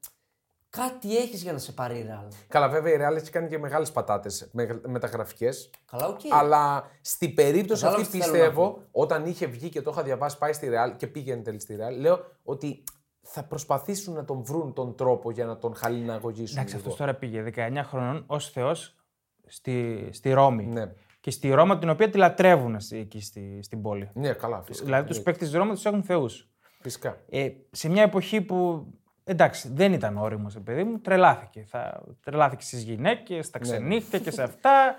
[0.69, 2.25] κάτι έχεις για να σε πάρει η Ρεάλ.
[2.47, 4.49] Καλά, βέβαια η Ρεάλ έχει κάνει και μεγάλες πατάτες
[4.87, 5.69] μεταγραφικές.
[5.85, 6.19] Καλά, οκ.
[6.31, 10.03] Αλλά στην περίπτωση Κατάλαβες αυτή τι θέλω να πιστεύω, όταν είχε βγει και το είχα
[10.03, 12.83] διαβάσει, πάει στη Ρεάλ και πήγαινε τέλη στη Ρεάλ, λέω ότι
[13.21, 16.57] θα προσπαθήσουν να τον βρουν τον τρόπο για να τον χαλιναγωγήσουν.
[16.57, 16.87] Εντάξει, λίγο.
[16.87, 18.95] αυτός τώρα πήγε 19 χρονών ως Θεός
[19.47, 20.65] στη, στη Ρώμη.
[20.65, 20.91] Ναι.
[21.19, 24.09] Και στη Ρώμα την οποία τη λατρεύουν στη- εκεί στη, στην πόλη.
[24.13, 24.85] Ναι, καλά, φυσικά.
[24.85, 26.49] Δηλαδή τους παίκτες της Ρώμα τους έχουν θεούς.
[26.87, 27.17] Φυσικά.
[27.29, 28.85] Ε, σε μια εποχή που
[29.23, 31.63] εντάξει, δεν ήταν ώριμος, παιδί μου, τρελάθηκε.
[31.67, 33.41] Θα, τρελάθηκε στις γυναίκες, Ναι.
[33.43, 34.95] στα ξενύχια και σε αυτά.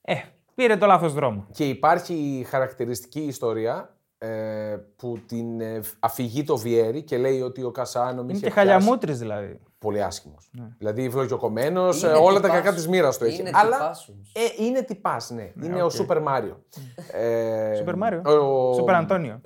[0.00, 0.14] Ε,
[0.54, 1.46] πήρε το λάθος δρόμο.
[1.52, 7.70] Και υπάρχει χαρακτηριστική ιστορία ε, που την ε, αφηγεί το Βιέρι και λέει ότι ο
[7.70, 9.60] Κασάνο Είναι είχε και πιάσει- χαλιαμούτρη δηλαδή.
[9.82, 10.50] Πολύ άσχημος.
[10.78, 12.50] Δηλαδή βλογιοκομμένο, Είναι όλα τα τυπάς.
[12.62, 13.40] κακά της μοίρας του έχει.
[13.40, 14.32] Είναι Αλλά τυπάς όμως.
[14.34, 15.52] ε, είναι τυπάς, ναι.
[15.62, 16.62] είναι ο Σούπερ Μάριο.
[17.12, 18.72] ε, Σούπερ Μάριο; Ο...
[18.74, 19.40] Σούπερ Αντώνιο.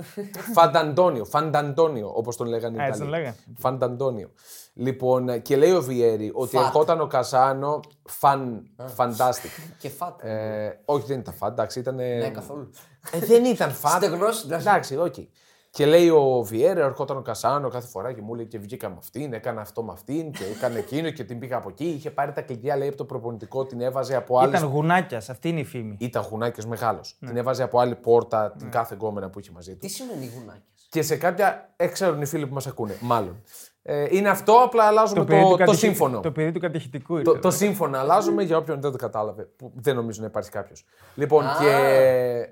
[0.54, 3.10] Φανταντόνιο, Φανταντόνιο, όπως τον λέγανε οι Α, έτσι Ιταλοί.
[3.10, 3.36] τον λέγανε.
[3.58, 4.30] Φανταντόνιο.
[4.74, 6.64] Λοιπόν, και λέει ο Βιέρι ότι Φατ.
[6.64, 9.50] ερχόταν ο Κασάνο φαν, fantastic.
[9.80, 10.24] Και fat.
[10.24, 11.94] Ε, όχι, δεν ήταν fat, εντάξει, ήταν.
[11.94, 12.70] ναι, καθόλου.
[13.10, 13.90] Ε, δεν ήταν fat.
[14.02, 14.68] Στεγνός, εντάξει.
[14.68, 15.14] εντάξει, οκ.
[15.76, 18.94] Και λέει ο Βιέρι, ερχόταν ο Κασάνο κάθε φορά και μου λέει και βγήκα με
[18.98, 21.84] αυτήν, έκανα αυτό με αυτήν και έκανε εκείνο και την πήγα από εκεί.
[21.84, 24.56] Είχε πάρει τα κλειδιά, λέει, από το προπονητικό, την έβαζε από άλλη.
[24.56, 25.96] Ήταν γουνάκιας, αυτή είναι η φήμη.
[26.00, 27.16] Ήταν γουνάκιας μεγάλος.
[27.18, 27.28] Ναι.
[27.28, 29.78] Την έβαζε από άλλη πόρτα την κάθε γκόμενα που είχε μαζί του.
[29.78, 30.62] Τι σημαίνει γουνάκιας.
[30.88, 31.72] Και σε κάποια.
[31.76, 33.42] Ε, ξέρουν οι φίλοι που μας ακούνε, μάλλον.
[33.82, 36.20] Ε, είναι αυτό, απλά αλλάζουμε το, παιδί το, του κατηχη- σύμφωνο.
[36.20, 37.38] Το παιδί του κατηχητικού Το, ήρθε.
[37.42, 39.42] το σύμφωνο αλλάζουμε για όποιον δεν το κατάλαβε.
[39.56, 40.84] Που δεν νομίζω να υπάρχει κάποιος.
[41.14, 41.56] Λοιπόν, Α.
[41.60, 42.48] και.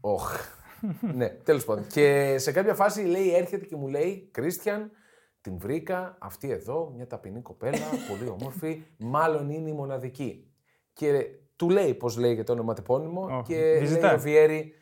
[0.00, 0.56] Οχ.
[1.14, 1.86] Ναι, τέλος πάντων.
[1.86, 4.90] Και σε κάποια φάση λέει, έρχεται και μου λέει, Κρίστιαν,
[5.40, 10.52] την βρήκα, αυτή εδώ, μια ταπεινή κοπέλα, πολύ όμορφη, μάλλον είναι η μοναδική.
[10.92, 14.14] Και του λέει πώς λέγεται το ονοματεπώνυμο Οχ, και λέει Βιζιτά.
[14.14, 14.72] ο Βιέρη,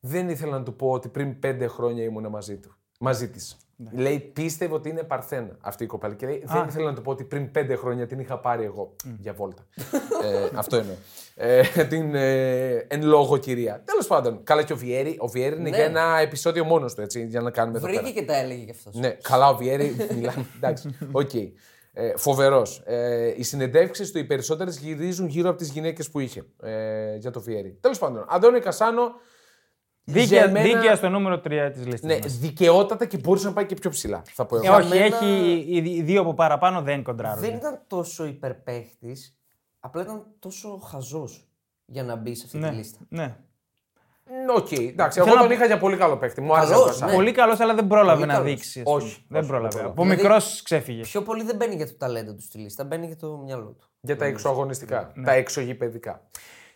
[0.00, 2.76] δεν ήθελα να του πω ότι πριν πέντε χρόνια ήμουν μαζί του.
[3.04, 3.56] Μαζί της.
[3.92, 6.14] Λέει, πίστευε ότι είναι παρθένα αυτή η κοπέλα.
[6.14, 8.96] Και λέει, δεν ήθελα να του πω ότι πριν πέντε χρόνια την είχα πάρει εγώ
[9.18, 9.66] για βόλτα.
[10.24, 10.94] ε, αυτό εννοώ.
[11.34, 13.82] Ε, την ε, εν λόγω κυρία.
[13.84, 15.16] Τέλος πάντων, καλά και ο Βιέρη.
[15.18, 15.76] Ο Βιέρη είναι Ναι.
[15.76, 18.12] για ένα επεισόδιο μόνος του, έτσι, για να κάνουμε εδώ Βρήκε πέρα.
[18.14, 18.90] και τα έλεγε κι αυτό.
[18.94, 19.96] Ναι, καλά ο Βιέρη.
[20.14, 20.46] μιλάμε.
[20.56, 21.34] Εντάξει, οκ.
[21.92, 22.82] Ε, Φοβερός.
[22.84, 27.30] Ε, οι συνεντεύξεις του οι περισσότερες γυρίζουν γύρω από τις γυναίκες που είχε ε, για
[27.30, 27.76] το Βιέρη.
[27.80, 29.02] Τέλος πάντων, Αντώνη Κασάνο.
[30.04, 32.02] Δίκαια, για μένα- δίκαια στο νούμερο 3 της λίστας.
[32.02, 34.22] Ναι, δικαιότατα και μπορούσε να πάει και πιο ψηλά.
[34.26, 34.74] Θα πω Ε, εγώ.
[34.76, 35.26] όχι, μένα- έχει
[35.66, 37.40] οι οι δύο από παραπάνω δεν κοντράρουν.
[37.42, 39.36] Δεν ήταν τόσο υπερπαίχτης,
[39.80, 41.46] απλά ήταν τόσο χαζός
[41.86, 42.98] για να μπει σε αυτή ναι, τη λίστα.
[43.08, 43.36] ναι.
[44.56, 45.18] Οκ, εντάξει.
[45.18, 46.40] Θέλω Εγώ να τον πω- είχα για πολύ καλό παίχτη.
[46.40, 47.10] Μου άρεσε Καλός, ο Κασάνο.
[47.10, 47.16] ναι.
[47.16, 48.48] Πολύ καλός, αλλά δεν πρόλαβε Πολύ να καλός.
[48.48, 48.78] δείξει.
[48.80, 48.96] ας πούμε.
[48.96, 49.76] Όχι, δεν όχι, πρόλαβε.
[49.78, 51.00] δεν Από Δηλαδή- μικρός ξέφυγε.
[51.02, 53.88] Πιο πολύ δεν μπαίνει για το ταλέντο του στη λίστα, μπαίνει για το μυαλό του.
[54.00, 55.12] Για τα εξωαγωνιστικά.
[55.24, 56.22] Τα εξωγηπεδικά.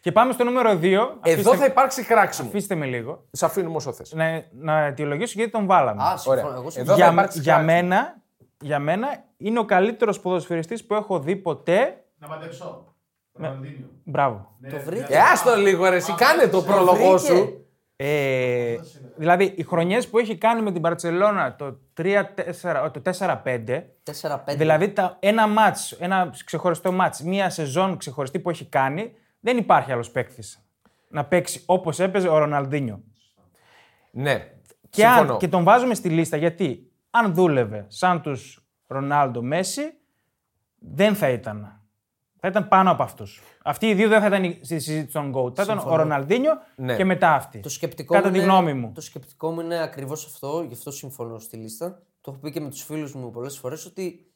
[0.06, 0.98] Και πάμε στο νούμερο 2.
[1.22, 2.48] Εδώ θα υπάρξει κράξιμο.
[2.48, 3.24] Αφήστε με λίγο.
[3.30, 4.12] Σε αφήνουμε όσο θες.
[4.12, 6.02] Να, να αιτιολογήσω γιατί τον βάλαμε.
[6.02, 6.40] Α, συμφωνώ.
[6.40, 6.52] Ωραία.
[6.54, 6.96] Εγώ Εδώ συμφωνώ.
[6.96, 7.80] θα για, υπάρξει για, κράξιμο.
[7.82, 8.22] μένα,
[8.60, 12.04] για μένα είναι ο καλύτερος ποδοσφαιριστής που έχω δει ποτέ.
[12.18, 12.94] Να μαντεψώ.
[13.32, 13.86] Ροναλντίνιο.
[14.04, 14.56] Μπράβο.
[14.70, 15.14] Το βρήκε.
[15.14, 17.34] Ε, άστο λίγο ρε, εσύ κάνε το πρόλογο βρήκε.
[17.34, 17.66] σου.
[17.96, 18.76] Ε,
[19.16, 23.82] δηλαδή, οι χρονιές που έχει κάνει με την Παρσελώνα το 3-4, το 4-5,
[24.22, 24.56] 4-5.
[24.56, 29.12] δηλαδή τα, ένα μάτς, ένα ξεχωριστό μάτς, μία σεζόν ξεχωριστή που έχει κάνει,
[29.46, 30.68] δεν υπάρχει άλλος παίκτης
[31.08, 33.02] να παίξει όπως έπαιζε ο Ροναλντίνιο.
[34.10, 34.38] Ναι.
[34.90, 35.32] Και, Συμφωνώ.
[35.32, 39.82] αν, και τον βάζουμε στη λίστα γιατί αν δούλευε σαν τους Ρονάλντο Μέση,
[40.78, 41.80] δεν θα ήταν.
[42.40, 43.42] Θα ήταν πάνω από αυτούς.
[43.62, 45.54] Αυτοί οι δύο δεν θα ήταν στη συζήτηση των GOAT.
[45.54, 46.96] Θα ήταν ο Ροναλντίνιο Ναι.
[46.96, 47.60] και μετά αυτοί.
[47.60, 48.92] Το σκεπτικό Κατά μου τη είναι- γνώμη μου.
[48.94, 52.02] Το σκεπτικό μου είναι ακριβώς αυτό, γι' αυτό συμφωνώ στη λίστα.
[52.20, 54.30] Το έχω πει και με τους φίλους μου πολλές φορές ότι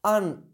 [0.00, 0.44] αν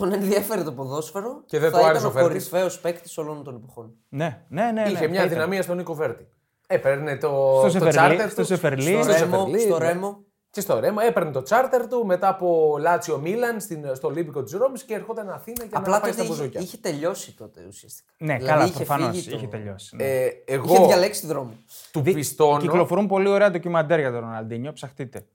[0.00, 2.48] τον ενδιαφέρει το ποδόσφαιρο, Και δεν θα του ήταν άρεσε ο ο Βέρτης.
[2.48, 3.94] κορυφαίος παίκτης όλων των εποχών.
[4.08, 4.80] Ναι, ναι, ναι.
[4.82, 5.28] Είχε ναι, θα μια ήταν.
[5.28, 6.28] δυναμία στον Νίκο Βέρτη.
[6.66, 8.46] Έπαιρνε το, Στο το Σεφερλί, τσάρτερ στο του.
[8.46, 8.82] Σεφερλί.
[8.82, 9.86] Στο στο Ρέμο, Σεφερλί, στο ναι.
[9.86, 10.24] Ρέμο.
[10.50, 14.52] Και στο Ρέμα έπαιρνε το τσάρτερ του μετά από Λάτσιο Μίλαν στην- στο Ολύμπικο της
[14.52, 16.60] Ρώμης και ερχόταν Αθήνα για Απλά να πάει τότε στα είχε, μπουζούκια.
[16.60, 18.12] είχε τελειώσει τότε ουσιαστικά.
[18.18, 19.96] Ναι, Δηλαδή καλά, είχε προφανώς φύγει το- είχε τελειώσει.
[19.96, 20.04] ναι.
[20.04, 21.52] Ε, εγώ Είχε διαλέξει τη δρόμο.
[21.92, 22.58] του Δι- πιστώνω.
[22.60, 25.26] Κυκλοφορούν πολύ ωραία ντοκιμαντέρ για τον Ροναλντίνιο, ψαχτείτε.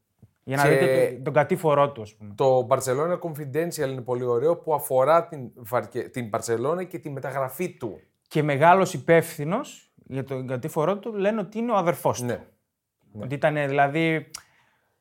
[0.47, 2.33] Για να Και- δείτε το- τον κατήφορό του, ας πούμε.
[2.35, 7.69] Το Barcelona Confidential είναι πολύ ωραίο που αφορά την, Βαρκε- την Barcelona και τη μεταγραφή
[7.77, 7.99] του.
[8.27, 12.25] Και μεγάλος υπεύθυνος για τον κατήφορό του λένε ότι είναι ο αδερφός του.
[12.25, 12.39] Ναι.
[13.21, 14.29] Ότι ήταν δηλαδή.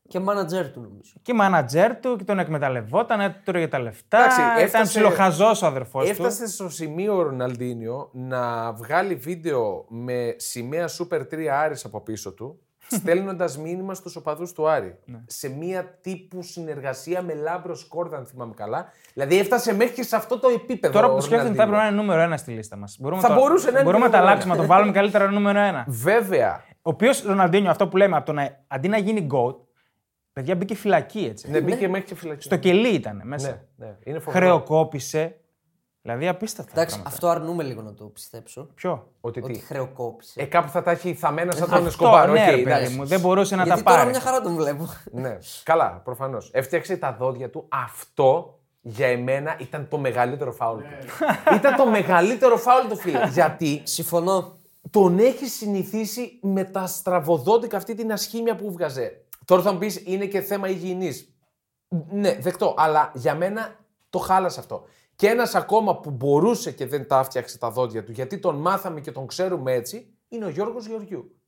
[0.08, 1.12] Και μάνατζερ του νομίζω.
[1.22, 4.18] Και μάνατζέρ του και τον εκμεταλλευόταν, έτρωγε τα λεφτά.
[4.18, 6.10] Εντάξει, Ήταν έφτασε- ψιλοχαζός ο αδερφός του.
[6.10, 12.32] Έφτασε στο σημείο ο Ροναλντίνιο να βγάλει βίντεο με σημαία Super 3 Άρης από πίσω
[12.34, 12.58] του,
[12.88, 14.98] στέλνοντας μήνυμα στους οπαδούς του Άρη.
[15.04, 15.18] Ναι.
[15.26, 18.86] Σε μία τύπου συνεργασία με Λάμπρος Σκόρδα, αν θυμάμαι καλά.
[19.12, 20.92] Δηλαδή έφτασε μέχρι και σε αυτό το επίπεδο.
[20.94, 21.64] Τώρα ο που σκέφτομαι θα Ροναλντίνιο.
[21.64, 22.96] έπρεπε να είναι νούμερο ένα στη λίστα μας.
[23.00, 24.92] Μπορούμε, Θα να το- μπορούσε να είναι μπορούμε να τα νούμερο αλλάξουμε, να το βάλουμε
[24.92, 25.84] καλύτερα νούμερο ένα.
[25.88, 26.64] Βέβαια.
[26.72, 29.54] Ο οποίος Ροναλντίνιο, αυτό που λέμε, από το να, αντί να γίνει GOAT,
[30.32, 31.50] παιδιά μπήκε φυλακή έτσι.
[31.50, 32.42] Ναι, μπήκε μέχρι και φυλακή.
[32.42, 33.48] Στο κελί ήταν μέσα.
[33.76, 33.96] Ναι, ναι.
[34.04, 34.44] Είναι φοβερό.
[34.46, 35.36] Χρεοκόπησε.
[36.06, 36.70] Δηλαδή απίστευτα.
[36.72, 37.14] Εντάξει, πράγματα.
[37.14, 38.68] αυτό αρνούμαι λίγο να το πιστέψω.
[38.74, 40.40] Ποιο; Ότι Ότι τι; χρεοκόπησε.
[40.42, 42.32] Ε, κάπου θα τα έχει θαμμένα σαν τον Αυτό, Εσκομπάρ.
[42.32, 42.94] ναι, Οκ, ρε παιδί εντάξει.
[42.96, 44.10] μου, δεν μπορούσε να Γιατί τα τώρα πάρει.
[44.10, 44.88] μια χαρά τον βλέπω.
[45.10, 46.50] Ναι, καλά, προφανώς.
[46.52, 47.66] Έφτιαξε τα δόντια του.
[47.68, 50.86] Αυτό για εμένα ήταν το μεγαλύτερο φάουλ του.
[51.54, 53.26] ήταν το μεγαλύτερο φάουλ του, φίλε.
[53.32, 54.56] Γιατί Συμφωνώ.
[54.90, 59.24] τον έχει συνηθίσει με τα στραβοδόντικα αυτή την ασχήμια που βγαζε.
[59.44, 61.34] Τώρα θα μου πεις είναι και θέμα υγιεινής.
[62.10, 62.74] Ναι, δεκτό.
[62.76, 63.76] Αλλά για μένα
[64.10, 64.84] το χάλασε αυτό.
[65.16, 69.00] Και ένας ακόμα που μπορούσε και δεν τα έφτιαξε τα δόντια του, γιατί τον μάθαμε
[69.00, 71.38] και τον ξέρουμε έτσι, είναι ο Γιώργος Γεωργιού.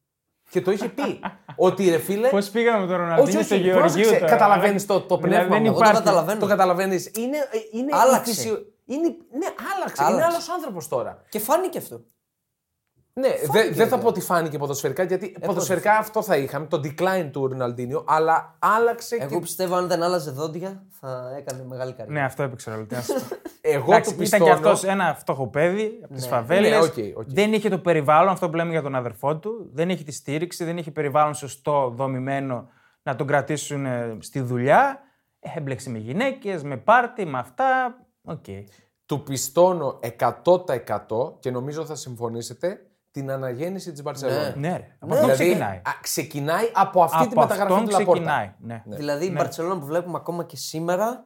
[0.50, 1.20] Και το είχε πει.
[1.56, 2.28] ότι ρε φίλε.
[2.28, 3.80] Πώς πήγαμε με τον Όχι, Ροναντίνιο στο όχι, Γεωργίου.
[3.80, 4.12] πρόσεξε.
[4.14, 5.66] τώρα; Καταλαβαίνεις το, το Δηλαδή, πνεύμα δεν μου.
[5.66, 5.98] Εγώ το υπάρχει.
[6.02, 6.40] καταλαβαίνω.
[6.40, 7.10] Το καταλαβαίνεις.
[7.16, 7.36] Είναι,
[7.72, 8.30] είναι Άλλαξε.
[8.30, 9.46] η φυσιο- Είναι, ναι,
[9.76, 10.02] άλλαξε.
[10.02, 10.26] Είναι Άλλαξε.
[10.32, 11.22] άλλος άνθρωπος τώρα.
[11.28, 12.04] Και φάνηκε αυτό.
[13.12, 14.02] Ναι, δεν Φάνηκε δεν θα τώρα.
[14.02, 19.16] πω ότι φάνηκε ποδοσφαιρικά, γιατί ποδοσφαιρικά αυτό θα είχαμε, το decline του Ροναλντίνιο, αλλά άλλαξε
[19.16, 22.12] Εγώ και πιστεύω αν δεν άλλαζε δόντια θα έκανε μεγάλη καριέρα.
[22.12, 22.86] Ναι, αυτό έπαιξε ρόλο.
[23.68, 23.90] τι να σου πω.
[23.90, 24.44] εγώ Εντάξει, του ήταν πιστώνω.
[24.44, 26.28] και αυτός ένα φτωχό παιδί από τις Ναι.
[26.30, 26.70] φαβέλες.
[26.70, 27.24] Ναι, οκ, οκ.
[27.28, 29.70] Δεν είχε το περιβάλλον, αυτό που λέμε για τον αδερφό του.
[29.72, 32.68] Δεν είχε τη στήριξη, δεν είχε περιβάλλον σωστό, δομημένο
[33.02, 35.00] να τον κρατήσουν ε, στη δουλειά.
[35.40, 37.98] Ε, Έμπλεξε με γυναίκες, με πάρτι, με αυτά.
[38.24, 38.44] Οκ.
[39.06, 44.54] Του πιστώνω 100% και νομίζω θα συμφωνήσετε την αναγέννηση της Μπαρσελόνας.
[44.56, 44.96] Ναι, ρε.
[44.98, 45.76] Από αυτό Δηλαδή, ξεκινάει.
[45.76, 48.12] α, ξεκινάει από αυτή τη Από μεταγραφή αυτόν του Λαπόρτα.
[48.22, 48.52] ξεκινάει.
[48.58, 48.82] Ναι.
[48.96, 51.24] Δηλαδή η Μπαρσελόνα που βλέπουμε ακόμα και σήμερα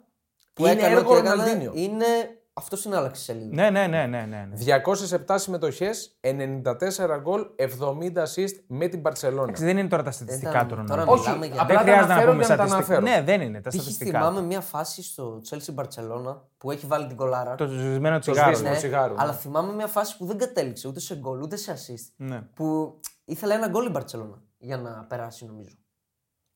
[0.52, 1.72] που Είναι έκανε έργο ό,τι έκανε, Ροναλντίνιο.
[1.74, 2.04] είναι
[2.52, 3.54] αυτό είναι άλλαξε σελίδα.
[3.54, 4.48] Ναι, ναι, ναι, ναι, ναι.
[4.50, 4.80] ναι.
[5.26, 9.42] 207 συμμετοχές, 94 γκολ, 70 assist με την Μπαρσελόνα.
[9.42, 11.12] Εντάξει, Δεν είναι τώρα τα στατιστικά Ήταν- του τώρα Ρονάλντο.
[11.12, 12.98] Όχι, μιλάμε για- απλά Δεν τα χρειάζεται να αναφέρω πούμε για να τα στατιστικά.
[12.98, 13.16] αναφέρω.
[13.20, 13.60] Ναι, δεν είναι.
[13.60, 13.74] Τα Π.χ.
[13.80, 14.18] στατιστικά.
[14.18, 17.54] θυμάμαι μια φάση στο Chelsea Barcelona που έχει βάλει την κολάρα.
[17.54, 18.46] Το ζουσμένο τσιγάρο.
[18.48, 18.70] σβήσιμο.
[18.70, 19.22] Ναι, τσιγάρο, ναι.
[19.22, 22.12] αλλά θυμάμαι μια φάση που δεν κατέληξε ούτε σε γκολ ούτε σε assist.
[22.16, 22.40] Ναι.
[22.54, 25.76] Που ήθελε ένα γκολ η Barcelona για να περάσει νομίζω.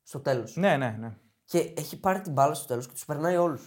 [0.03, 0.55] Στο τέλος.
[0.55, 1.11] Ναι, ναι, ναι.
[1.45, 3.61] Και έχει πάρει την μπάλα στο τέλος και τους περνάει όλους.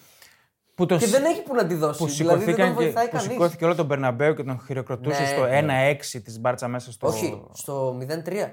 [0.78, 1.98] Που, το Και σ- δεν έχει που να τη δώσει.
[1.98, 3.30] που δηλαδή δεν σηκωθήκαν τον και, βοηθάει που κανείς.
[3.32, 5.58] σηκώθηκε όλο τον Μπερναμπέου και τον χειροκροτούσε Ναι, στο ναι.
[5.92, 7.06] 1-6 της Μπάρτσα μέσα στο.
[7.06, 8.52] Όχι, στο 0-3.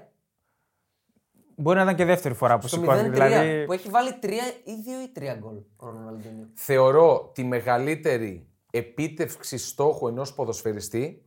[1.55, 3.09] Μπορεί να ήταν και δεύτερη φορά που Στο 0-3 σηκώθηκε.
[3.09, 3.65] Δηλαδή.
[3.65, 4.25] που έχει βάλει 3
[4.63, 6.47] ή 2 ή 3 γκολ ο Ροναλντίνιο.
[6.53, 11.25] Θεωρώ τη μεγαλύτερη επίτευξη στόχου ενός ποδοσφαιριστή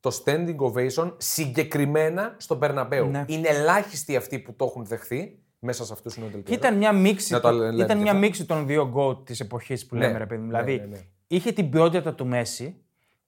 [0.00, 3.06] το standing ovation συγκεκριμένα στον Περναμπέου.
[3.06, 3.24] Ναι.
[3.26, 6.54] Είναι ελάχιστοι αυτοί που το έχουν δεχθεί μέσα σε αυτούς τους Και νεοτελικούς.
[6.54, 8.18] ήταν μια μίξη, Να το του- λένε και ήταν μια αυτά.
[8.18, 10.50] μίξη των δύο γκολ της εποχής που Ναι, λέμε, ρε παιδί μου.
[10.50, 11.00] ναι, Δηλαδή ναι, ναι.
[11.26, 12.76] είχε την ποιότητα του Μέση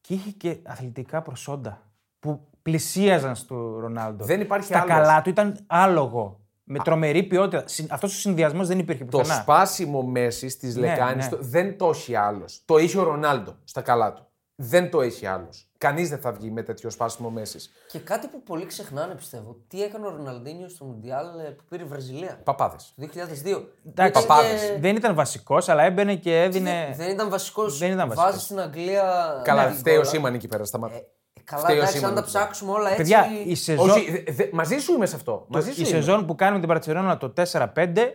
[0.00, 1.82] και είχε και αθλητικά προσόντα
[2.18, 4.24] που πλησίαζαν στο Ρονάλντο.
[4.24, 4.88] Δεν υπάρχει Στα άλλος.
[4.96, 6.34] καλά του ήταν άλογο.
[6.72, 7.64] Με τρομερή ποιότητα.
[7.88, 9.40] Αυτός ο συνδυασμός δεν υπήρχε Το πουθενά.
[9.40, 11.36] σπάσιμο μέση τη Ναι, λεκάνης ναι.
[11.40, 12.62] δεν το έχει άλλος.
[12.64, 14.26] Το έχει ο Ρονάλντο στα καλά του.
[14.54, 15.69] Δεν το έχει άλλος.
[15.80, 17.70] Κανείς δεν θα βγει με τέτοιο σπάσιμο μέσης.
[17.88, 19.56] Και κάτι που πολλοί ξεχνάνε πιστεύω.
[19.68, 22.92] Τι έκανε ο Ροναλντίνιο στο Μουντιάλ ε, που πήρε η Βραζιλία; Παπάδες.
[22.96, 23.08] Το 2002.
[23.16, 24.60] Εντάξει, Ήταν παπάδες.
[24.60, 26.94] και- Δεν ήταν βασικός, αλλά έμπαινε και έδινε.
[26.96, 27.78] Δεν ήταν βασικός.
[27.78, 28.30] Δεν ήταν βασικός.
[28.30, 29.40] Βάζει στην Αγγλία.
[29.44, 30.10] Καλά, την φταίει ο κόλλα.
[30.10, 30.64] Σίμαν εκεί πέρα.
[30.64, 30.94] Σταμάτα.
[30.94, 31.00] Ε,
[31.44, 32.44] Καλά, Φταίει ο εντάξει, αν Σίμαν τα εκεί πέρα.
[32.44, 32.96] ψάξουμε όλα έτσι.
[32.96, 35.44] Παιδιά, η σεζόν, Όχι, δε- δε- μαζί σου είμαι σε αυτό.
[35.48, 35.88] Μαζί σου η είμαι.
[35.88, 38.14] σεζόν που κάνουμε την Παρσελόνα το 4-5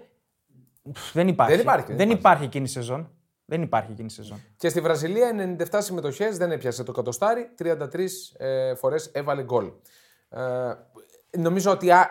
[0.91, 1.53] πφ, δεν υπάρχει.
[1.53, 2.13] Δεν υπάρχει, δεν Δεν υπάρχει.
[2.17, 3.09] υπάρχει εκείνη η σεζόν.
[3.45, 4.41] Δεν υπάρχει εκείνη η σεζόν.
[4.57, 7.77] Και στη Βραζιλία 97 συμμετοχές, δεν έπιασε το κατοστάρι, 33
[8.37, 9.71] ε, φορές έβαλε γκολ.
[10.29, 10.73] Ε,
[11.37, 12.07] νομίζω ότι α,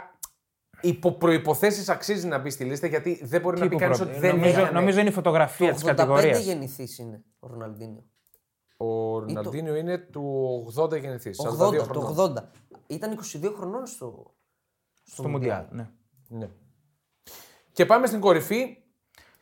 [0.81, 4.03] υπό προποθέσει αξίζει να μπει στη λίστα γιατί δεν μπορεί να Τι πει κανείς που
[4.03, 4.79] ότι προ- δεν νομίζω, έκανε.
[4.79, 6.45] νομίζω είναι η φωτογραφία της Το 85 κατηγορίας.
[6.45, 8.05] γεννηθής είναι ο Ροναλντίνιο.
[8.77, 11.39] Ο Ροναλντίνιο είναι του 80 γεννηθής.
[11.41, 12.51] 80, το 80.
[12.87, 14.35] Ήταν 22 χρονών στο,
[15.05, 15.65] Στο Μουντιάλ.
[15.71, 15.91] Ναι.
[16.29, 16.49] Ναι.
[17.73, 18.84] Και πάμε στην κορυφή.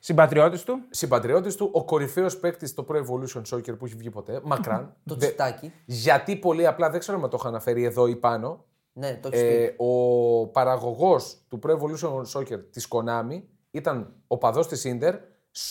[0.04, 0.78] Συμπατριώτης του.
[0.90, 4.94] Συμπατριώτης του, ο κορυφαίος παίκτης στο Pro Evolution Soccer που έχει βγει ποτέ, μακράν.
[5.08, 5.72] Το Δε- τσιτάκι.
[5.84, 8.64] γιατί πολύ απλά, δεν ξέρω αν το έχω αναφέρει εδώ ή πάνω.
[8.92, 9.74] Ναι, το έχεις Ε, πει.
[9.78, 15.14] ο παραγωγός του Pro Evolution Soccer της Konami ήταν ο παδός της Ίντερ,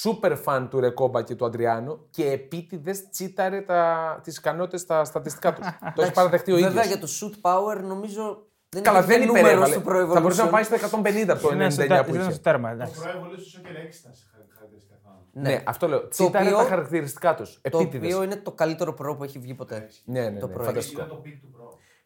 [0.04, 5.54] super fan του Ρεκόμπα και του Αντριάνου και επίτηδες τσίταρε τα, τις ικανότητες στα στατιστικά
[5.54, 5.66] τους.
[5.96, 6.74] το έχει παραδεχτεί ο ίδιος.
[6.74, 8.46] Βέβαια για το shoot power νομίζω
[8.76, 9.74] δεν Καλά, υπήρχε δεν νούμερο υπερέβαλε.
[9.74, 10.52] στο Pro Θα μπορούσε να Evolution.
[10.52, 12.32] πάει στο 150 από το Ήταν στο 99 τέ- που ήταν είχε.
[12.32, 12.68] στο τέρμα.
[12.70, 13.00] Το εντάξει.
[13.04, 14.96] Pro Evolution Soccer 6 ήταν σε χαρα- χαρακτηριστικά.
[15.02, 15.56] θυμάμαι.
[15.56, 15.64] Ναι.
[15.66, 16.08] αυτό λέω.
[16.08, 17.60] Τσίταρε οποίο- τα χαρακτηριστικά τους.
[17.72, 18.14] Το Επίτηδες.
[18.14, 19.88] οποίο είναι το καλύτερο προ που έχει βγει ποτέ.
[20.06, 21.22] Ναι, ναι, το ναι, Pro φανταστικό.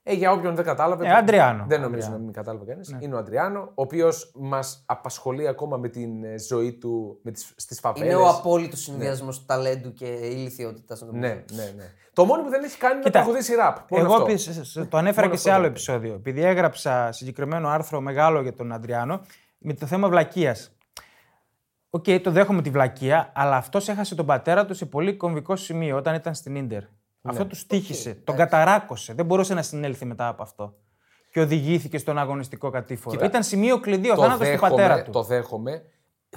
[0.06, 0.14] Ήταν το peak του Pro.
[0.14, 1.08] Ε, για όποιον δεν κατάλαβε.
[1.08, 1.66] Ε, Αντριάνο.
[1.68, 2.18] Δεν νομίζω Αντριάνο.
[2.18, 2.95] να μην κατάλαβε κανείς.
[2.99, 7.22] Είναι ο Αντριάνο, ο οποίος μας απασχολεί ακόμα με την ε, ζωή του
[7.56, 8.05] στις φαβέλες.
[8.06, 11.01] Είναι ο απόλυτος συνδυασμός ταλέντου και ηλιθιότητας.
[11.12, 11.91] Ναι, ναι, ναι.
[12.14, 13.78] Το μόνο που δεν έχει κάνει είναι να Κοίτα, τραγουδήσει ραπ.
[13.89, 14.26] Μόνο Εγώ αυτό.
[14.26, 16.14] επίσης, το ανέφερα Μόνο και σε αυτό άλλο δεν επεισόδιο.
[16.14, 19.22] Επειδή έγραψα συγκεκριμένο άρθρο μεγάλο για τον Αντριάνο
[19.58, 20.70] με το θέμα βλακείας.
[21.89, 25.97] Οκ, το δέχομαι τη βλακεία, αλλά αυτός έχασε τον πατέρα του σε πολύ κομβικό σημείο
[25.97, 26.84] όταν ήταν στην Ίντερ.
[27.26, 27.32] Ναι.
[27.32, 29.13] Αυτό του τύχησε, τον καταράκωσε.
[29.13, 30.76] Δεν μπορούσε να συνέλθει μετά από αυτό.
[31.32, 33.15] Και οδηγήθηκε στον αγωνιστικό κατήφορο.
[33.15, 35.11] Κοίτα, ήταν σημείο κλειδί ο το θάνατος του δέχομαι, πατέρα του.
[35.11, 35.82] Το δέχομαι.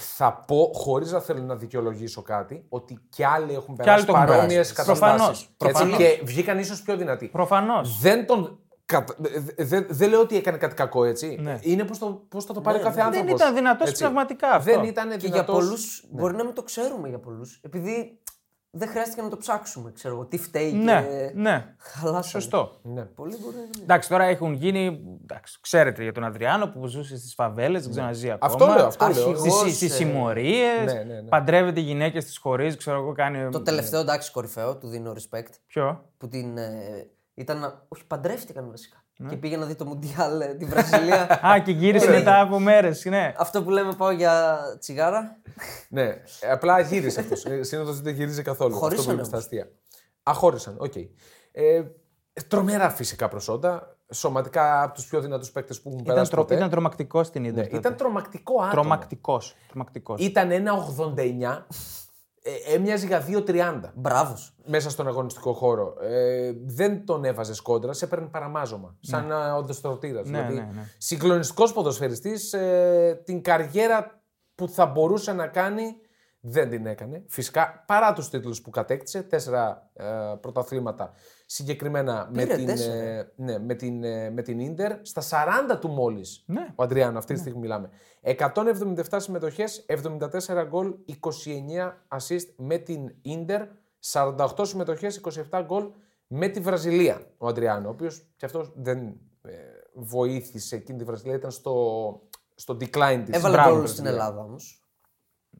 [0.00, 4.06] Θα πω, χωρίς να θέλω να δικαιολογήσω κάτι, ότι κι άλλοι έχουν Κι άλλοι περάσει
[4.06, 4.74] το έχουν παρόμοιες περάσει.
[4.74, 5.16] καταστάσεις.
[5.16, 5.96] Προφανώς, προφανώς.
[5.96, 7.26] Και βγήκαν ίσως πιο δυνατοί.
[7.26, 7.98] Προφανώς.
[8.00, 8.58] Δεν τον.
[8.84, 11.36] κατα- δε- δε- Δεν λέω ότι έκανε κάτι κακό, έτσι.
[11.40, 11.58] Ναι.
[11.62, 13.04] Είναι πώς το, πώς θα το πάρει Ναι, ο κάθε ναι.
[13.06, 13.28] άνθρωπος.
[13.30, 14.72] Δεν ήταν δυνατός πνευματικά αυτό.
[14.72, 15.56] Δεν ήταν Και για δυνατός...
[15.56, 17.60] πολλούς μπορεί να μην το ξέρουμε για πολλούς.
[17.64, 18.17] Επειδή
[18.70, 20.24] δεν χρειάστηκε να το ψάξουμε, ξέρω εγώ.
[20.24, 21.32] Τι φταίει Ναι, και.
[21.34, 21.74] ναι.
[21.78, 22.22] Χαλάσανε.
[22.22, 22.78] Σωστό.
[22.82, 23.02] Ναι.
[23.02, 23.70] Πολλοί μπορεί να μην.
[23.82, 25.00] Εντάξει, τώρα έχουν γίνει.
[25.22, 28.52] Εντάξει, ξέρετε για τον Αδριάνο που ζούσε στις φαβέλες, δεν ξέρω αν ζει ακόμα.
[28.52, 29.28] Αυτό λέω, αυτό λέω.
[29.28, 29.74] Αρχηγός.
[29.76, 30.92] Στι ε, συμμορίες.
[30.92, 31.28] ναι, ναι, ναι.
[31.28, 33.50] Παντρεύεται γυναίκες τη χωρίς, ξέρω εγώ, κάνει.
[33.50, 35.52] Το τελευταίο εντάξει κορυφαίο, του δίνω respect.
[35.66, 36.58] Ποιο; Που την.
[36.58, 37.58] ε, ήταν.
[37.58, 38.97] να- Όχι, παντρεύτηκαν βασικά.
[39.20, 39.28] Ναι.
[39.28, 41.22] Και πήγε να δει το Μουντιάλ ε, τη Βραζιλία.
[41.48, 43.04] Α, και γύρισε μετά από μέρες.
[43.04, 43.34] Ναι.
[43.36, 45.36] Αυτό που λέμε πάω για τσιγάρα.
[45.88, 46.02] Ναι,
[46.40, 47.40] ε, απλά γύρισε αυτός.
[47.40, 48.74] Συνήθως δεν γυρίζει καθόλου.
[48.74, 49.44] Χωρίσανε αυτό που λέμε στα όμως.
[49.44, 49.68] αστεία.
[50.22, 50.92] Αχώρισαν, οκ.
[51.52, 51.82] Ε,
[52.48, 53.96] τρομερά φυσικά προσόντα.
[54.12, 56.54] Σωματικά από τους πιο δυνατούς παίκτες που έχουν Ήταν, περάσει τρο, ποτέ.
[56.54, 57.72] ήταν τρομακτικός στην Ναι, Ιντερ.
[57.74, 58.70] ήταν τρομακτικό άτομο.
[58.70, 59.56] Τρομακτικός.
[59.68, 60.20] Τρομακτικός.
[60.24, 61.66] Ήταν ένα 89.
[62.42, 64.54] Ε, έμοιαζε για 2,30 Μπράβος.
[64.64, 65.94] μέσα στον αγωνιστικό χώρο.
[66.00, 68.96] Ε, δεν τον έβαζες κόντρα, σε έπαιρνε παραμάζωμα.
[69.00, 70.20] Σαν να οδοστρωτήρα.
[70.20, 70.90] Ναι, δηλαδή, ναι, ναι.
[70.98, 72.52] συγκλονιστικός ποδοσφαιριστής.
[72.52, 74.22] Ε, την καριέρα
[74.54, 75.96] που θα μπορούσε να κάνει
[76.40, 77.24] δεν την έκανε.
[77.28, 80.04] Φυσικά παρά τους τίτλους που κατέκτησε, τέσσερα ε,
[80.40, 81.12] πρωταθλήματα
[81.50, 82.94] συγκεκριμένα με Πήρε την, τέσσερα.
[82.94, 85.22] ε, ναι, με, την, ε, με την Ίντερ στα
[85.72, 86.44] 40 του μόλις.
[86.46, 86.72] Ναι.
[86.74, 87.90] Ο Αντριάνο, αυτή τη στιγμή μιλάμε.
[88.22, 93.62] 177 συμμετοχές, 74 γκολ, 29 assist με την Ίντερ,
[94.12, 95.20] 48 συμμετοχές,
[95.50, 95.90] 27 γκολ
[96.26, 97.26] με τη Βραζιλία.
[97.38, 98.98] Ο Αντριάνο, ο οποίος και αυτός δεν
[99.42, 99.52] ε,
[99.94, 102.20] βοήθησε εκείνη τη Βραζιλία, ήταν στο,
[102.54, 103.36] στο decline της.
[103.36, 104.82] Έβαλε Μπράβο, γκολ στην Ελλάδα όμως.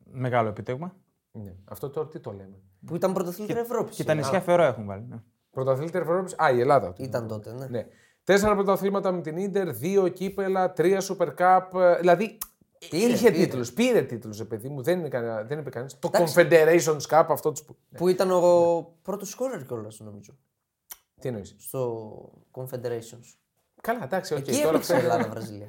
[0.05, 0.97] Μεγάλο επίτευγμα.
[1.31, 1.55] Ναι.
[1.65, 2.63] Αυτό τώρα τι το λέμε.
[2.87, 3.97] Που ήταν πρωταθλήτρια Ευρώπης.
[3.97, 5.07] Και τα νησιά Φερό έχουν βάλει.
[5.09, 5.17] Ναι.
[5.51, 6.35] Πρωταθλήτρια Ευρώπης.
[6.39, 6.93] Α, η Ελλάδα.
[6.99, 7.67] Ήταν τότε, ναι.
[7.67, 7.87] Ναι.
[8.25, 11.81] Τέσσερα πρωταθλήματα με την Ίντερ, δύο κύπελα, τρία Super Cup.
[11.81, 12.39] ε, Δηλαδή
[12.91, 13.43] Πήρε, είχε πήρε.
[13.45, 13.73] τίτλους.
[13.73, 14.83] Πήρε τίτλους, παιδί μου.
[14.83, 15.87] Δεν, είναι κανένα, δεν είπε κανεί.
[15.99, 16.35] Το Εντάξει.
[16.39, 17.65] Confederations Cup, αυτό τους.
[17.97, 18.43] Που ήταν ο
[19.03, 20.37] πρώτος σκόρερ κιόλας, νομίζω.
[21.21, 22.15] Τι εννοείς; Στο
[22.53, 23.35] Confederations.
[23.83, 24.39] Καλά, εντάξει, οκ.
[24.49, 25.07] Εκεί τώρα έπαιξε ξέρει.
[25.13, 25.67] Ελλάδα-Βραζιλία.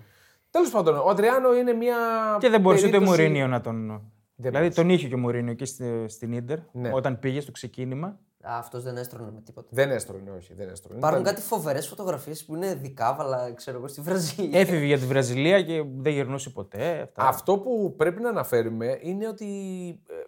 [0.52, 1.96] Τέλος πάντων, ο Αντριάνο είναι μια.
[2.40, 4.02] Και δεν μπορούσε ούτε ο περίπτωση- Μουρίνιο να τον.
[4.36, 6.92] δηλαδή τον είχε και ο Μουρίνιο εκεί στη- στην Ιντερ Ναι.
[6.94, 8.20] όταν πήγε στο ξεκίνημα.
[8.44, 9.68] Αυτός δεν έστρωνε με τίποτα.
[9.72, 10.98] Δεν έστρωνε, όχι, δεν έστρωνε.
[10.98, 14.60] Υπάρχουν Ήταν- κάτι φοβερές φωτογραφίες που είναι δικάβαλα, ξέρω εγώ, στη Βραζιλία.
[14.60, 17.02] Έφυγε για τη Βραζιλία και δεν γυρνούσε ποτέ.
[17.02, 17.28] Αυτά.
[17.28, 19.46] Αυτό που πρέπει να αναφέρουμε είναι ότι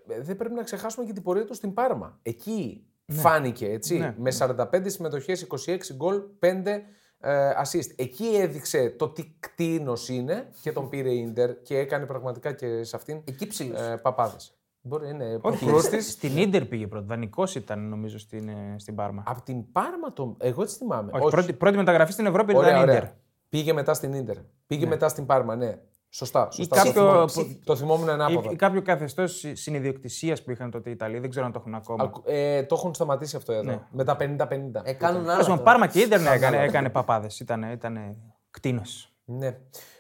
[0.10, 2.20] ε, δεν πρέπει να ξεχάσουμε και την πορεία του στην Πάρμα.
[2.22, 4.16] Εκεί φάνηκε, έτσι, Ναι.
[4.18, 6.82] με 45 συμμετοχές, 26 γκολ, 5
[7.24, 7.92] ε, assist.
[7.96, 12.84] Εκεί έδειξε το τι κτίνος είναι και τον πήρε η Ίντερ και έκανε πραγματικά και
[12.84, 13.78] σε αυτήν Εκεί ψήλο.
[13.80, 14.56] ε, παπάδες.
[14.82, 16.12] Μπορεί, είναι Όχι, προκρούστης.
[16.12, 17.06] στην Ιντερ πήγε πρώτο.
[17.06, 19.24] Δανεικός ήταν νομίζω στην, ε, στην Πάρμα.
[19.28, 20.36] Από την Πάρμα, το...
[20.40, 21.12] εγώ έτσι θυμάμαι.
[21.14, 22.96] Όχι, Πρώτη, πρώτη μεταγραφή στην Ευρώπη Ωραία, ήταν ωραία.
[22.96, 23.10] Ιντερ.
[23.50, 24.36] Πήγε μετά στην Ίντερ.
[24.68, 25.78] Πήγε μετά στην Πάρμα, ναι.
[26.14, 26.52] Σωστά.
[26.52, 26.76] σωστά.
[26.76, 28.50] κάποιο- Το θυμόμουν- Το θυμόμουν ανάποδα.
[28.50, 31.20] Ή, ή κάποιο καθεστώς συνειδιοκτησίας που είχαν τότε οι Ιταλοί.
[31.20, 32.04] Δεν ξέρω αν το έχουν ακόμα.
[32.04, 33.64] Ακου- Ε, το έχουν σταματήσει αυτό εδώ.
[33.64, 33.80] Ναι.
[33.92, 34.82] Με τα 50-50.
[34.84, 35.32] Ε, κάνουν άλλα.
[35.32, 35.64] Τέλος πάντων, τώρα.
[35.64, 37.40] Πάρμα και Ιντερ ναι, έκανε, έκανε παπάδες.
[37.40, 38.18] Ήταν, ήταν
[38.52, 39.14] κτίνος.
[39.26, 39.58] Ναι.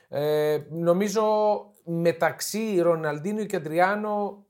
[0.09, 1.23] Ε, νομίζω
[1.84, 4.45] μεταξύ Ροναλντίνου και Αντριάνο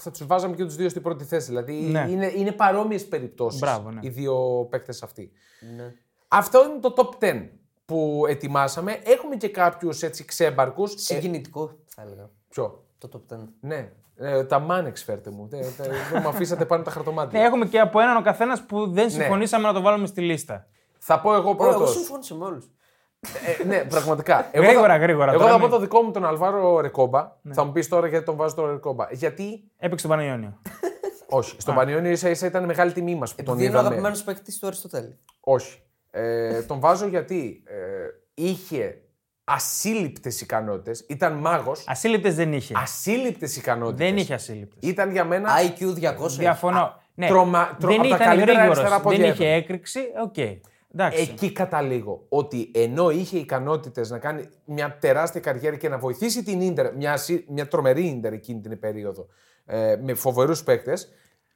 [0.00, 1.46] θα τους βάζαμε και τους δύο στην πρώτη θέση.
[1.48, 2.06] Δηλαδή Ναι.
[2.10, 4.00] είναι, είναι παρόμοιες περιπτώσεις Μπράβο, ναι.
[4.02, 5.30] οι δύο παίκτες αυτοί.
[5.76, 5.92] Ναι.
[6.28, 7.48] Αυτό είναι το top 10
[7.84, 8.92] που ετοιμάσαμε.
[9.04, 10.92] Έχουμε και κάποιους έτσι ξέμπαρκους.
[10.96, 12.30] Συγκινητικό, θα έλεγα.
[12.48, 13.38] ποιο; Το top 10.
[13.60, 13.92] Ναι.
[14.18, 15.46] Ε, τα μάνεξ φέρτε μου.
[15.48, 17.40] Δεν δεν- δεν μου αφήσατε πάνω τα χαρτομάτια.
[17.40, 20.66] Ναι, έχουμε και από έναν ο καθένας που δεν συμφωνήσαμε να το βάλουμε στη λίστα.
[20.98, 21.74] Θα πω εγώ Ω, πρώτος.
[21.74, 22.70] Εγώ συμφώνησα με όλους.
[23.60, 24.50] Ε, ναι, πραγματικά.
[24.54, 27.32] Γρήγορα, θα, γρήγορα, Εγώ τώρα θα μην- πω το δικό μου τον Αλβάρο Ρεκόμπα.
[27.52, 29.06] Θα μου πεις τώρα γιατί τον βάζω τον Ρεκόμπα.
[29.10, 29.62] Γιατί.
[29.78, 30.60] Έπαιξε τον Πανιόνιο.
[31.28, 31.54] Όχι.
[31.58, 33.94] Στον Πανιόνιο ίσα ίσα ήταν μεγάλη τιμή μας που τον Επειδή είναι ο είδαμε.
[33.94, 35.18] αγαπημένος παίκτης του Αριστοτέλη.
[35.40, 35.78] Όχι.
[36.10, 37.74] Ε, τον βάζω γιατί ε,
[38.34, 39.00] είχε
[39.44, 41.04] ασύλληπτες ικανότητες.
[41.08, 41.84] Ήταν μάγος.
[41.88, 42.74] Ασύλληπτες δεν είχε.
[42.76, 44.06] Ασύλληπτες ικανότητες.
[44.08, 44.90] Δεν είχε ασύλληπτες.
[44.90, 45.50] Ήταν για μένα.
[45.60, 46.28] IQ 200.
[46.38, 47.00] Διαφωνώ.
[47.14, 49.62] Ναι, τρομα- τρο- δεν απ' τα ήταν καλύτερα γρήγορος, αριστερά πόδια Δεν είχε ever.
[49.62, 50.00] έκρηξη.
[50.24, 50.34] Οκ.
[50.98, 51.20] Εντάξει.
[51.32, 52.26] Εκεί καταλήγω.
[52.28, 57.12] Ότι ενώ είχε ικανότητες να κάνει μια τεράστια καριέρα και να βοηθήσει την Ίντερ, μια,
[57.12, 59.26] ασύ- μια τρομερή Ίντερ εκείνη την περίοδο,
[59.64, 61.08] ε, με φοβερούς παίκτες,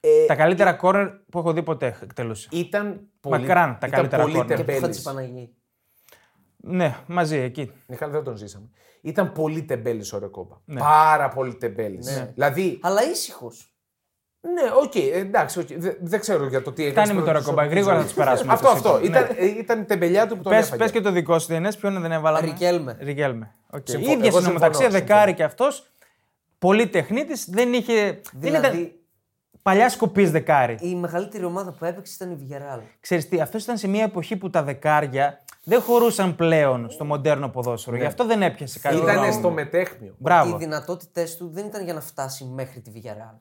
[0.03, 2.47] Ε, Τα καλύτερα κόρνερ που έχω δει ποτέ εκτελούσε.
[2.51, 4.57] Ήταν πολύ, Μακράν τα ήταν καλύτερα πολύ κόρνερ.
[4.57, 4.85] Και που τεμπέλης.
[4.95, 5.55] Χατζη Παναγή.
[6.57, 7.71] Ναι, μαζί εκεί.
[7.87, 8.69] Μιχάλη, δεν τον ζήσαμε.
[9.01, 10.55] Ήταν πολύ τεμπέλης ο Ρεκόμπα.
[10.65, 10.79] Ναι.
[10.79, 12.27] Πάρα πολύ τεμπέλης.
[12.33, 12.79] Δηλαδή.
[12.81, 13.70] Αλλά ήσυχος.
[14.41, 15.67] Ναι, οκ, εντάξει, οκ.
[15.77, 17.05] Δεν, δεν ξέρω για το τι έκανε.
[17.05, 17.65] Φτάνει με το Ρεκόμπα.
[17.65, 18.53] Γρήγορα θα του περάσουμε.
[18.53, 18.97] Αυτό, αυτούς αυτό.
[18.97, 19.07] εκεί.
[19.07, 19.35] Ήταν, Ναι.
[19.37, 20.81] ε, ήταν η τεμπελιά του που τον Πες, έφαγε.
[20.83, 22.97] πες και το δικό σου DNS, ποιον δεν έβαλαμε; Ρικέλμε.
[22.99, 23.51] Ρικέλμε.
[23.71, 23.79] Okay.
[23.83, 25.91] Συμφω- ίδια εγώ συνομεταξία, συμφωνώ, δεκάρι και αυτός.
[26.59, 28.21] Πολύ τεχνίτη, δεν είχε.
[28.33, 28.99] δεν ήταν Δηλαδή
[29.61, 30.77] παλιάς κοπής δεκάρι.
[30.81, 32.81] η μεγαλύτερη ομάδα που έπαιξε ήταν η Villarreal.
[32.99, 37.49] Ξέρεις τι, αυτός ήταν σε μια εποχή που τα δεκάρια δεν χωρούσαν πλέον στο μοντέρνο
[37.49, 37.95] ποδόσφαιρο.
[37.95, 38.95] Γι' αυτό δεν έπιασε κάτι.
[38.95, 39.31] Ήταν δρόμο.
[39.31, 40.15] στο μετέχνιο.
[40.17, 40.55] Μπράβο.
[40.55, 43.35] Οι δυνατότητέ του δεν ήταν για να φτάσει μέχρι τη Villarreal.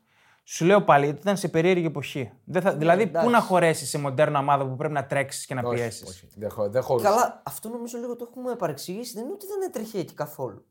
[0.52, 2.32] Σου λέω πάλι, ήταν σε περίεργη εποχή.
[2.44, 3.26] Δεν θα, δηλαδή, Ναι, εντάξει.
[3.26, 6.28] πού να χωρέσεις σε μοντέρνα ομάδα που πρέπει να τρέξεις και να Όχι, πιέσεις; όχι,
[6.36, 7.06] δεν χω- δεν χωρούσε.
[7.06, 9.12] Καλά, αυτό νομίζω λίγο το έχουμε παρεξηγήσει.
[9.14, 10.64] Δεν είναι ότι δεν έτρεχε εκεί καθόλου.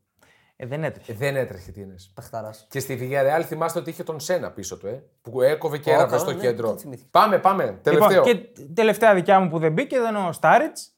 [0.55, 1.11] Ε, δεν έτρεχε.
[1.11, 1.95] Ε, Δεν έτρεχε τι είναι.
[2.13, 2.67] Πεχταράς.
[2.69, 5.93] Και στη Villarreal θυμάστε ότι είχε τον Σένα πίσω του, ε, που έκοβε και Ω,
[5.93, 6.67] έραβε καλά, στο ναι, κέντρο.
[6.67, 7.07] δεν θυμήθηκα.
[7.11, 7.79] Πάμε, πάμε.
[7.83, 8.23] Τελευταίο.
[8.23, 8.23] Λοιπόν,
[8.53, 10.91] και τελευταία δικιά μου που δεν μπήκε ήταν ο Στάριτζ.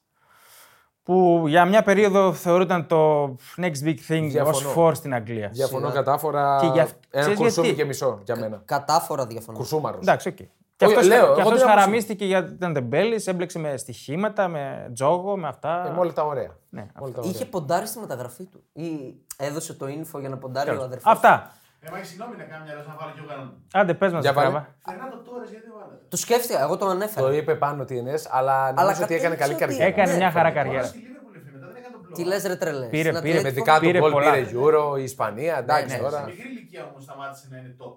[1.04, 3.24] Που για μια περίοδο θεωρούταν το
[3.56, 4.56] next big thing Διαφωνώ.
[4.68, 5.48] ως φορ στην Αγγλία.
[5.52, 5.98] Διαφωνώ Σιγά.
[6.02, 6.58] κατάφωρα.
[6.60, 8.62] Και για- Ένα ξέρεις κουρσούμι γιατί; και μισό για μένα.
[8.64, 9.56] Κατάφωρα διαφωνώ.
[9.58, 10.00] Κουρσούμαρος.
[10.02, 10.34] Εντάξει, οκ.
[10.76, 11.78] Και Όχι, αυτός λέω, εγώ και αυτός δεν άκουσα.
[11.80, 15.86] χαραμίστηκε γιατί ήταν τεμπέλης, έμπλεξε με στοιχήματα, με τζόγο, με αυτά.
[15.86, 16.50] Ε, με όλα τα ωραία.
[16.68, 17.30] Ναι, Με όλα τα ωραία.
[17.32, 18.62] Είχε ποντάρει στη μεταγραφή του.
[18.72, 21.52] Ή έδωσε το info για να ποντάρει ο αδερφός; Αυτά.
[21.84, 23.52] Ε, μα συγγνώμη να κάνω μια ερώτηση να βάλω και εγώ κανένα.
[23.72, 24.48] Άντε, πες μας, Για βάλε.
[24.50, 24.74] Φράβα.
[24.88, 27.26] Φερνάντο τώρα γιατί δεν βάλατε; Το σκέφτηκα, εγώ τον ανέφερα.
[27.26, 29.84] Το είπε πάνω τι είναι, αλλά νομίζω ότι έκανε καλή κατέληξε ότι- καριέρα.
[29.92, 30.86] Έκανε Ναι, μια χαρά Τώρα καριέρα.
[30.86, 32.28] στη Liverpool έφυγε, μετά δεν έκανε τον Τι πλώμα.
[32.34, 32.88] λες, ρε τρελές.
[32.90, 34.32] Πήρε, Στην πήρε, Με Ατλέτικο- δικά του Πήρε γκολ πολλά.
[34.32, 35.58] πήρε Euro, η Ισπανία.
[35.58, 36.02] Εντάξει ναι.
[36.02, 36.18] τώρα.
[36.18, 37.94] Σε μικρή ηλικία όμως σταμάτησε να είναι top.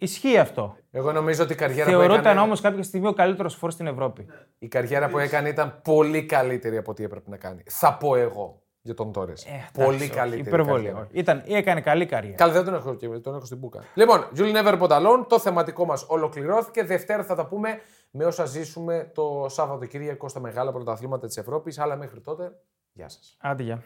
[0.00, 0.76] Ισχύει αυτό.
[0.90, 3.86] Εγώ νομίζω ότι η καριέρα που Θεωρούταν έκανε, όμως κάποια στιγμή ο καλύτερος φόρ στην
[3.86, 4.26] Ευρώπη.
[4.58, 7.62] η καριέρα που έκανε ήταν πολύ καλύτερη από ό,τι έπρεπε να κάνει.
[7.66, 9.44] Θα πω εγώ για τον Τόρες.
[9.44, 10.40] Ε, πολύ εντάξει, καλύτερη.
[10.40, 10.82] όχι, Υπερβολή.
[10.84, 10.98] καριέρα.
[11.00, 11.18] όχι.
[11.18, 12.36] Ήταν, έκανε καλή καριέρα.
[12.36, 13.84] Καλά, δεν τον έχω, και- τον έχω στην μπουκα.
[13.94, 16.84] Λοιπόν, You'll Never Put Alone, το θεματικό μας ολοκληρώθηκε.
[16.84, 17.78] Δευτέρα θα τα πούμε
[18.10, 21.78] με όσα ζήσουμε το Σάββατοκύριακο στα μεγάλα πρωταθλήματα της Ευρώπης.
[21.78, 22.52] Αλλά μέχρι τότε,
[22.92, 23.36] γεια σας.
[23.40, 23.82] Άντε, γεια.